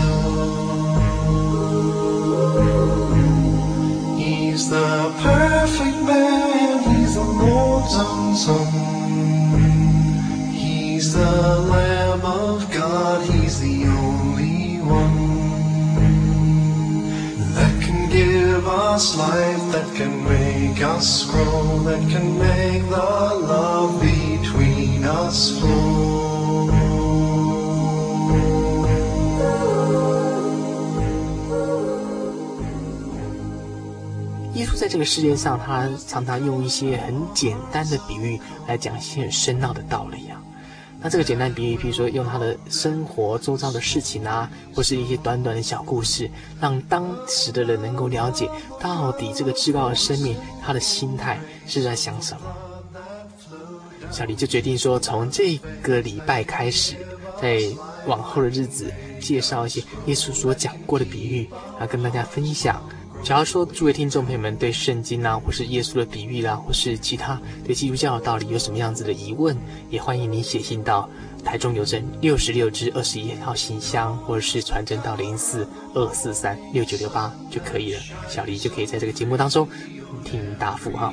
[4.17, 8.67] He's the perfect man, he's the Lord's own son.
[10.51, 15.33] He's the Lamb of God, he's the only one
[17.53, 24.01] that can give us life, that can make us grow, that can make the love
[24.01, 26.71] between us flow.
[34.55, 40.39] 耶稣在这个世界上，他常常用一些很简单的比喻来讲一些很深奥的道理啊。
[41.03, 46.31] 那这个简单比喻，比如说用他的生活周遭的事情啊，或是一些短短的小故事，
[46.61, 48.49] 让当时的人能够了解
[48.79, 51.37] 到底这个至高的生命，他的心态
[51.67, 52.41] 是在想什么。
[54.09, 56.95] 小李就决定说，从这个礼拜开始，
[57.41, 57.61] 在
[58.05, 58.89] 往后的日子，
[59.19, 61.49] 介绍一些耶稣所讲过的比喻，
[61.81, 62.81] 来跟大家分享。
[63.23, 69.55] 假如说诸位听众朋友们对圣经啊，或是耶稣的比喻啦、啊，或是其他对基督教的道理有什么样子的疑问，
[69.89, 71.09] 也欢迎您写信到
[71.41, 78.01] 台中邮政六十六至二十一号信箱，或者是传真到零四二四三六九六八就可以了。
[78.27, 79.65] 小黎就可以在这个节目当中
[80.24, 81.12] 替您答复哈。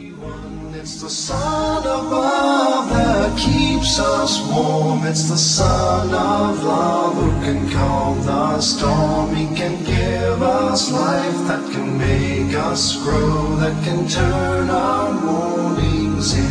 [0.73, 5.03] It's the sun above that keeps us warm.
[5.05, 9.33] It's the sun of love who can calm the storm.
[9.33, 16.33] He can give us life that can make us grow, that can turn our mornings
[16.37, 16.48] into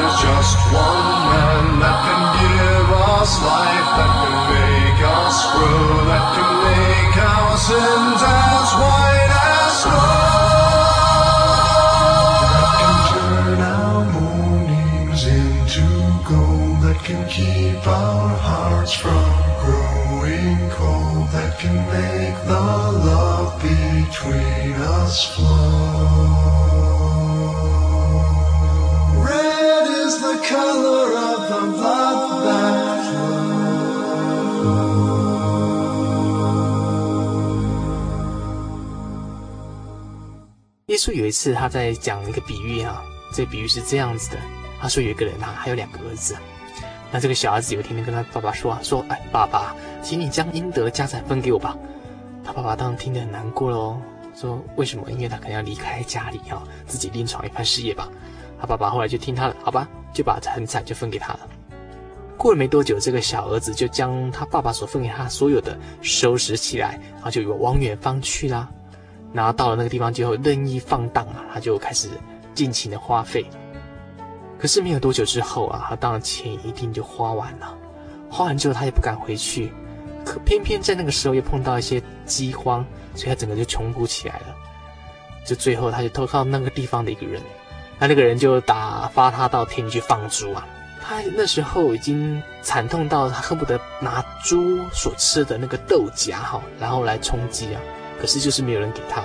[0.00, 6.24] There's just one man that can give us life, that can make us grow, that
[6.36, 8.09] can make us in.
[41.00, 44.36] 稣有一次他在讲一个比喻啊，这比喻是这样子的：
[44.78, 46.36] 他说有一个人啊，还有两个儿子，
[47.10, 51.74] 那这个小儿子有一天跟他爸爸说啊，说哎，爸爸，请你将应得的家产分给我吧。
[52.44, 53.96] 他爸爸当然听得很难过喽，
[54.34, 55.10] 说为什么？
[55.10, 58.06] 因为他可能要离开家里啊，自己另闯一番事业吧。
[58.60, 61.40] 他爸爸后来就听他的，好吧，就把财产就分给他了。
[62.36, 68.68] 过了没多久，这个小儿子就将他爸爸所分给他所有的收拾起来，然后就往远方去啦。
[69.32, 72.08] 然后到了那个地方之后，任意放荡啊，他就开始
[72.54, 73.44] 尽情的花费。
[74.58, 77.76] 可是没有多久之后啊，他当然钱一定就花完了。
[78.28, 79.72] 花完之后，他也不敢回去。
[80.24, 84.54] 可偏偏在那个时候又碰到一些饥荒，所以他整个就穷苦起来了。
[85.46, 87.40] 就最后，他就投靠那个地方的一个人，
[87.98, 90.66] 那那个人就打发他到田里去放猪啊。
[91.00, 97.80] 他那时候已经惨痛到他恨不得拿猪所吃的那个豆荚哈，然后来充饥啊。
[98.20, 99.22] 可是就是没有人给他。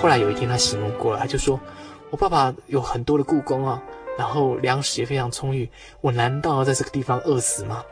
[0.00, 1.58] 后来有一天他醒悟过来，他就说
[2.10, 3.82] ：“我爸爸有很多的雇工啊，
[4.18, 5.68] 然后粮食也非常充裕，
[6.00, 7.82] 我难道要在这个地方饿死吗？”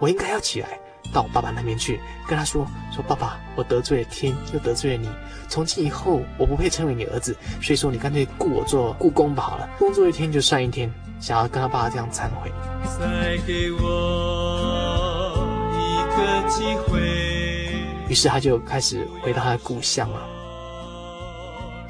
[0.00, 0.80] 我应该要起来
[1.14, 5.08] 到我爸爸那边去，跟他说：“说爸爸，我得罪了天，又得罪了你。
[5.48, 7.36] 从今以后，我不配称为你儿子。
[7.60, 12.50] 所以说，你干脆雇我做雇工吧，好了，工作一天就算一天。”想要跟他爸爸这样忏悔。
[12.98, 15.38] 再给我
[15.78, 17.31] 一个机会。
[18.08, 20.20] 于是他就开始回到他的故乡了。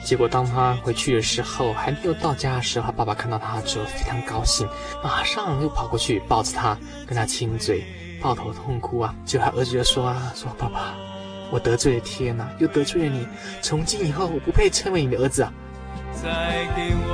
[0.04, 4.68] 结果当他回去的时候，还没有到家的时候，他爸爸看到他之后非常高兴，
[5.02, 7.84] 马上又跑过去抱着他，跟他亲嘴。
[8.22, 9.12] 抱头痛哭啊！
[9.26, 10.94] 就他儿子就说啊：“说爸爸，
[11.50, 13.26] 我得罪了天呐，又得罪了你。
[13.60, 15.52] 从今以后，我不配称为你的儿子啊！”
[16.14, 16.28] 再
[16.76, 17.10] 给我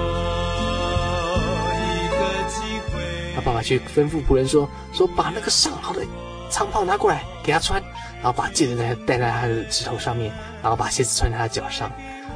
[1.72, 2.18] 一个
[2.50, 2.60] 机
[2.92, 3.32] 会。
[3.34, 6.04] 他爸爸去吩咐仆人说：“说把那个上好的
[6.50, 7.82] 长袍拿过来给他穿，
[8.22, 11.90] 然后把戒指戴戴在他的指头上面，然后把鞋子穿在他的脚上，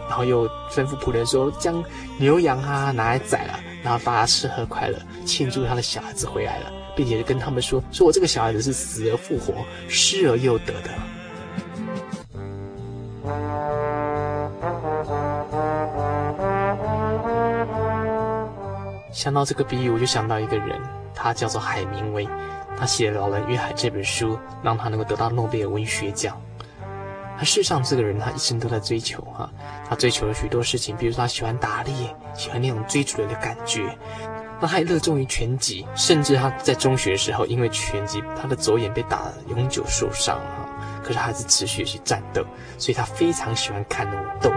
[0.09, 1.85] 然后又吩咐仆人说将
[2.19, 9.55] 牛羊啊拿来宰了，然后大家吃喝快乐，庆祝他的小孩子回来了。”并且跟他们说：“说我这个小孩子是死而复活、
[9.89, 10.91] 失而又得的。”
[19.11, 20.79] 想到这个比喻，我就想到一个人，
[21.15, 22.29] 他叫做海明威，
[22.83, 26.37] 他写了《老人与海》这本书，让他能够得到诺贝尔文学奖。
[27.39, 29.49] 他事实上，这个人他一生都在追求哈，
[29.89, 31.95] 他追求了许多事情，比如说他喜欢打猎，
[32.35, 33.97] 喜欢那种追逐人的感觉。
[34.61, 40.69] 那他还热衷于拳击，甚至他在中学的时候，因为拳击，他的左眼被打得永久受伤哈。
[41.05, 42.45] 可是还是持续去战斗，
[42.79, 44.51] 所以他非常喜欢看那种斗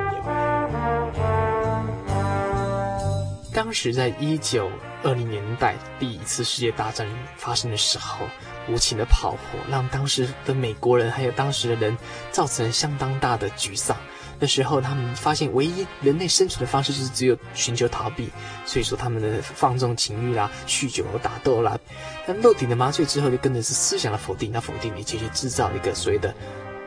[3.56, 4.70] 当时在一九
[5.01, 8.28] 二零年代，第一次世界大战发生的时候，
[8.68, 9.38] 无情的炮火
[9.70, 11.97] 让当时的美国人还有当时的人
[12.34, 13.95] 造成相当大的沮丧。
[14.38, 18.30] 那时候，他们发现唯一人类生存的方式就是只有寻求逃避，
[18.66, 21.80] 所以说他们的放纵情欲啦、酗酒和、打斗啦。
[22.28, 26.36] 那肉体的麻醉之后，就跟着是思想的否定，那否定一切，去制造一个所谓的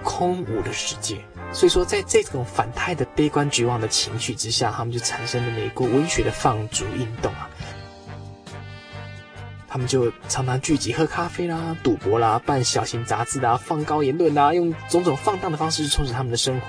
[0.05, 1.25] 空无的世界。
[1.53, 7.49] 所以说，在这种反态的悲观绝望的情绪之下，他们就产生了美国文学的放逐运动啊。
[9.67, 16.67] 他们就常常聚集喝咖啡啦、赌博啦、办小型杂志啦、放高言论啦，用种种放荡的方式去充实他们的生活。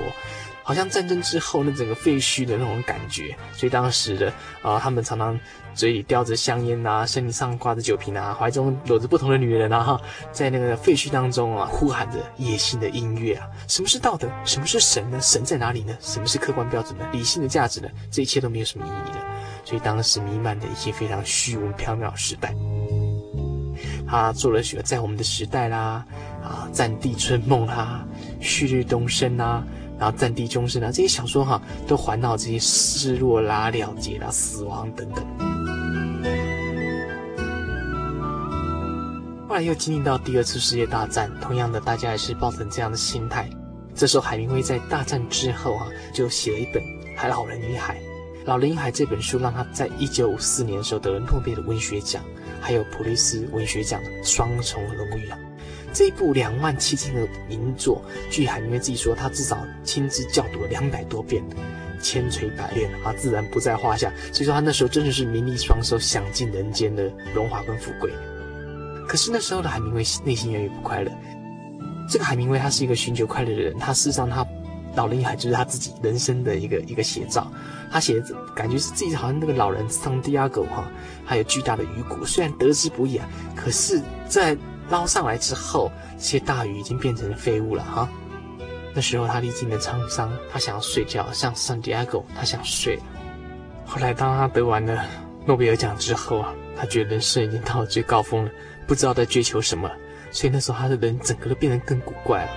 [0.64, 5.40] 好像战争之后那整个废墟的那种感觉，所以当时的啊、他们常常
[5.80, 9.98] 嘴里叼着香烟啊，身上挂着酒瓶啊，怀中搂着不同的女人啊，
[10.30, 13.48] 在那个废墟当中啊，呼喊着野性的音乐啊。
[13.66, 14.28] 什么是道德？
[14.44, 15.18] 什么是神呢？
[15.22, 15.96] 神在哪里呢？
[16.02, 17.08] 什么是客观标准呢？
[17.14, 17.88] 理性的价值呢？
[18.12, 19.22] 这一切都没有什么意义的。
[19.64, 22.54] 所以当时弥漫的一些非常虚无缥缈的时代，
[24.06, 26.06] 他做了许多在我们的时代啦，
[26.44, 28.06] 啊，战地春梦啦，
[28.42, 29.64] 旭日东升啦。
[29.98, 35.49] 然后战地钟声啊，这些小说哈、都环绕这些失落啦、了结啦、死亡等等。
[39.62, 43.50] 又经历到第二次世界大战，同样的，大家也是抱着这样的心态。
[43.96, 46.82] 这时候，海明威在大战之后啊，就写了一本
[47.18, 47.96] 《海老人与海》。
[48.46, 52.24] 《老人与海》这本书让他在一九五四年的时候得了诺贝尔文学奖，
[52.62, 55.38] 还有普利斯文学奖双重荣誉啊。
[55.92, 58.02] 这一部两万七千的名作，
[58.32, 61.44] 据海明威自己说，他至少亲自校读了两百多遍，
[62.02, 64.12] 千锤百炼啊，自然不在话下。
[64.32, 68.12] 所以说他那时候真的是名利双收，享尽人间的荣华跟富贵。
[69.10, 71.12] 可是那时候的海明威内心远远不快乐。
[72.08, 74.44] 这个海明威他是一个寻求快乐的人，他事实上他
[74.96, 77.52] 《老人与海》就是他自己人生的一个一个写照。
[77.92, 80.88] 他写的感觉是自己好像那个老人桑迪亚哥哈，
[81.26, 84.56] 还有巨大的鱼骨，虽然得之不易啊，可是在。
[84.92, 88.10] 捞上来之后，这些大鱼已经变成废物了哈。
[88.96, 92.98] 那时候他历尽了沧桑，他想要睡觉，像圣地亚哥，他想睡。
[93.86, 95.06] 后来当他得完了
[95.46, 98.52] 诺贝尔奖之后啊，他觉得人生已经到了最高峰了，
[98.90, 99.88] 不知道在追求什么，
[100.32, 102.50] 所以那时候他的人整个都变得更古怪了。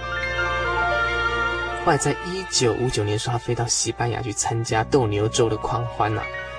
[1.85, 6.11] 后来在一九五九年时，他飞到西班牙去参加斗牛周的狂欢、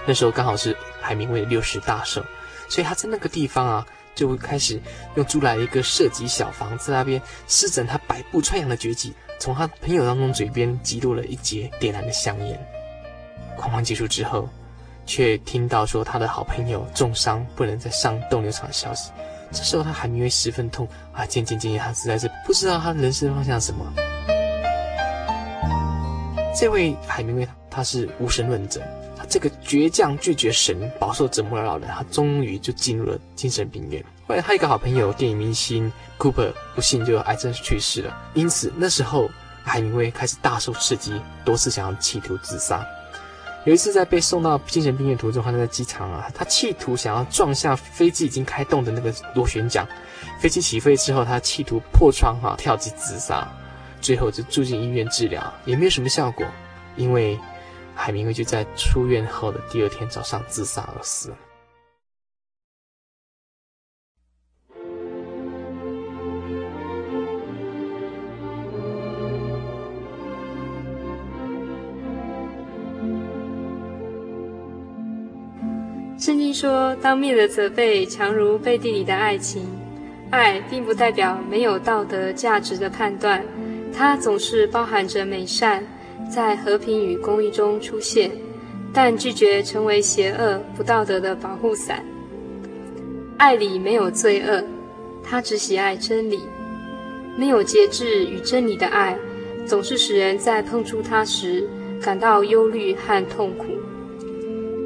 [0.06, 2.24] 那时候刚好是海明威的六十大寿，
[2.70, 4.80] 所以他在那个地方啊，就会开始
[5.16, 12.64] 用租来一个射击小房子那边施展他百步穿杨的绝技，从他朋友当中嘴边击落了一截点燃的香烟。
[13.58, 14.48] 狂欢结束之后，
[15.08, 19.10] 却听到说他的好朋友重伤，不能再上斗牛场的消息。
[19.54, 23.86] 这时候他海明威十分痛啊，渐渐渐渐，他实在是不知道他人生方向什么。
[26.60, 28.82] 这位海明威他是无神论者，
[29.16, 34.04] 他这个倔强拒绝神、饱受折磨的老人，他终于就进入了精神病院。
[34.28, 39.30] 后来他一个好朋友电影明星 Cooper 不幸就癌症去世了，因此那时候
[39.64, 42.86] 海明威开始大受刺激，多次想要企图自杀。
[43.66, 49.88] 有一次，在被送到精神病院途中，他在机场啊，他企图想要撞下飞机已经开动的那个螺旋桨。
[50.40, 53.48] 飞机起飞之后，他企图破窗哈、跳机自杀，
[54.02, 56.46] 最后就住进医院治疗，也没有什么效果，
[56.98, 57.40] 因为
[57.96, 61.34] 海明威就在出院后的第二天早上自杀而死。
[76.24, 79.68] 圣经说：“当面的责备强如背地里的爱情。
[80.30, 83.44] 爱并不代表没有道德价值的判断，
[83.94, 85.84] 它总是包含着美善，
[86.34, 88.32] 在和平与公义中出现，
[88.94, 92.02] 但拒绝成为邪恶不道德的保护伞。
[93.36, 94.64] 爱里没有罪恶，
[95.22, 96.40] 它只喜爱真理。
[97.38, 99.20] 没有节制与真理的爱，
[99.66, 101.68] 总是使人在碰触它时
[102.02, 103.66] 感到忧虑和痛苦。”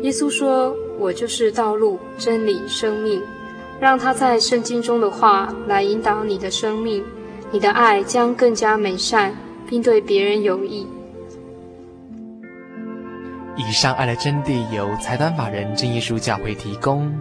[0.02, 0.76] 耶稣说。
[0.98, 3.22] 我就是道路、真理、生命，
[3.80, 7.04] 让他在圣经中的话来引导你的生命，
[7.52, 9.36] 你的爱将更加美善，
[9.68, 10.88] 并对别人有益。
[13.56, 17.12] 以上爱的真谛由财团法人真耶稣教会提供。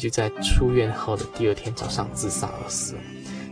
[0.00, 2.94] 就在出院后的第二天早上自杀而死，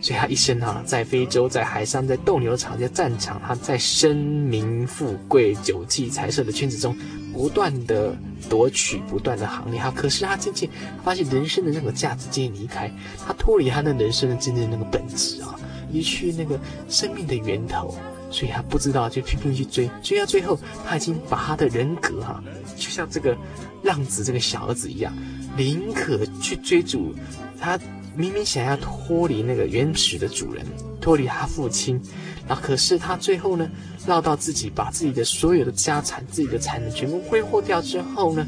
[0.01, 6.97] 所以他一生啊，在非洲、在海上、在斗牛场、在战场，他在声名富贵、酒气财色的圈子中
[7.35, 8.17] 不断的
[8.49, 9.79] 夺取、不断的行列。
[9.79, 10.69] 哈，可是他渐渐
[11.05, 12.91] 发现人生的那个价值渐渐离开，
[13.27, 15.55] 他脱离他那人生的真正那个本质啊，
[15.93, 17.95] 离去那个生命的源头，
[18.31, 22.43] 所以他不知道就拼命去追，追到最后，他已经把他的人格哈、
[22.77, 23.37] 就像这个
[23.83, 25.13] 浪子这个小儿子一样。
[25.57, 27.15] 宁可去追逐，
[27.61, 27.79] 他
[28.15, 30.65] 明明想要脱离那个原始的主人，
[31.01, 32.01] 脱离他父亲，
[32.47, 33.69] 然后可是他最后呢，
[34.07, 38.47] 绕到自己把自己的所有的家产、自己的才能全部挥霍掉之后呢，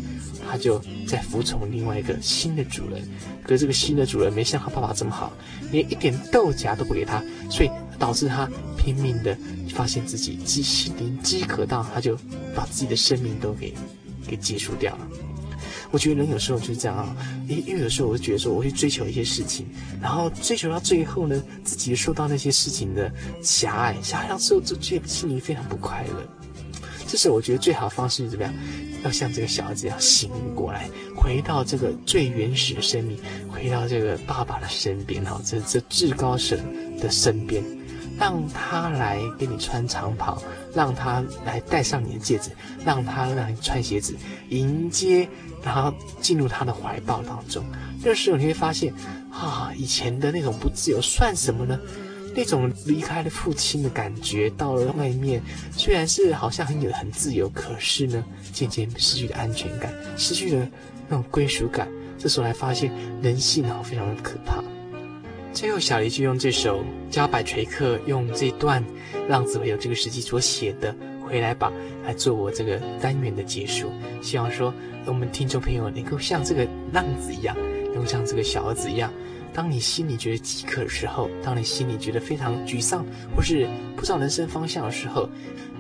[0.49, 3.03] 他就在服从另外一个新的主人。
[3.43, 5.33] 可是这个新的主人没像他爸爸这么好，
[5.73, 9.37] 连一点豆荚都不给他，所以导致他拼命的
[9.75, 12.17] 发现自己饥心灵饥渴到，他就
[12.55, 13.75] 把自己的生命都给
[14.27, 15.09] 给结束掉了。
[15.91, 17.16] 我觉得人有时候就是这样啊，
[17.49, 19.66] 因因为有时候我就觉得说，我去追求一些事情，
[20.01, 23.12] 然后追求到最后呢，自己受到那些事情的
[23.43, 26.26] 狭隘，狭隘到之后就觉得心里非常不快乐。
[27.07, 28.55] 这时候我觉得最好的方式是怎么样？
[29.03, 33.18] 要像这个小孩子一样醒悟过来，回到这个最原始的生命，
[33.49, 36.61] 回到这个爸爸的身边哈，这这至高神
[37.01, 37.64] 的身边，
[38.21, 40.41] 让他来给你穿长袍，
[40.75, 42.51] 让他来戴上你的戒指，
[42.85, 44.14] 让他让你穿鞋子，
[44.51, 45.27] 迎接。
[45.62, 45.93] 然后
[46.23, 47.62] 进入他的怀抱当中，
[48.03, 48.95] 那时候你会发现，
[49.31, 51.79] 啊，以前的那种不自由算什么呢？
[52.35, 60.66] 那种离开了父亲的感觉，到了外面，虽然是好像很有很自由，可是呢，渐渐失去了安全感，失去了
[61.09, 61.87] 那种归属感。
[62.16, 62.91] 这时候才发现
[63.21, 64.64] 人性啊，非常的可怕。
[65.53, 68.83] 最后，小黎就用这首加百锤客用这段
[69.29, 70.95] 浪子回头这个时期所写的
[71.27, 71.73] 《回来吧》
[72.07, 73.91] 来做我这个单元的结束，
[74.23, 74.73] 希望说。
[75.07, 77.57] 我们听众朋友能够像这个浪子一样，
[77.95, 79.11] 能够像这个小儿子一样，
[79.53, 85.27] 当你心里觉得饥渴的时候，当你心里觉得非常沮丧，或是不知道人生方向的时候，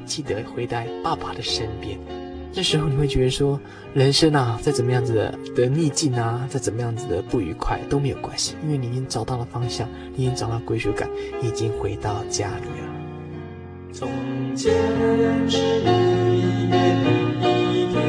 [0.06, 1.98] 记得回到爸爸的身边。
[2.52, 3.58] 这时候你会觉得说，
[3.94, 5.14] 人生啊，再怎么样子
[5.54, 11.08] 的逆境啊，再怎么样子的不愉快都没有关系，因为你已经找到了方向，你已经找到归属感，
[11.42, 12.88] 已经回到家里了。
[13.92, 14.08] 从
[14.54, 14.72] 前
[15.48, 16.98] 是一年
[17.72, 18.00] 一天。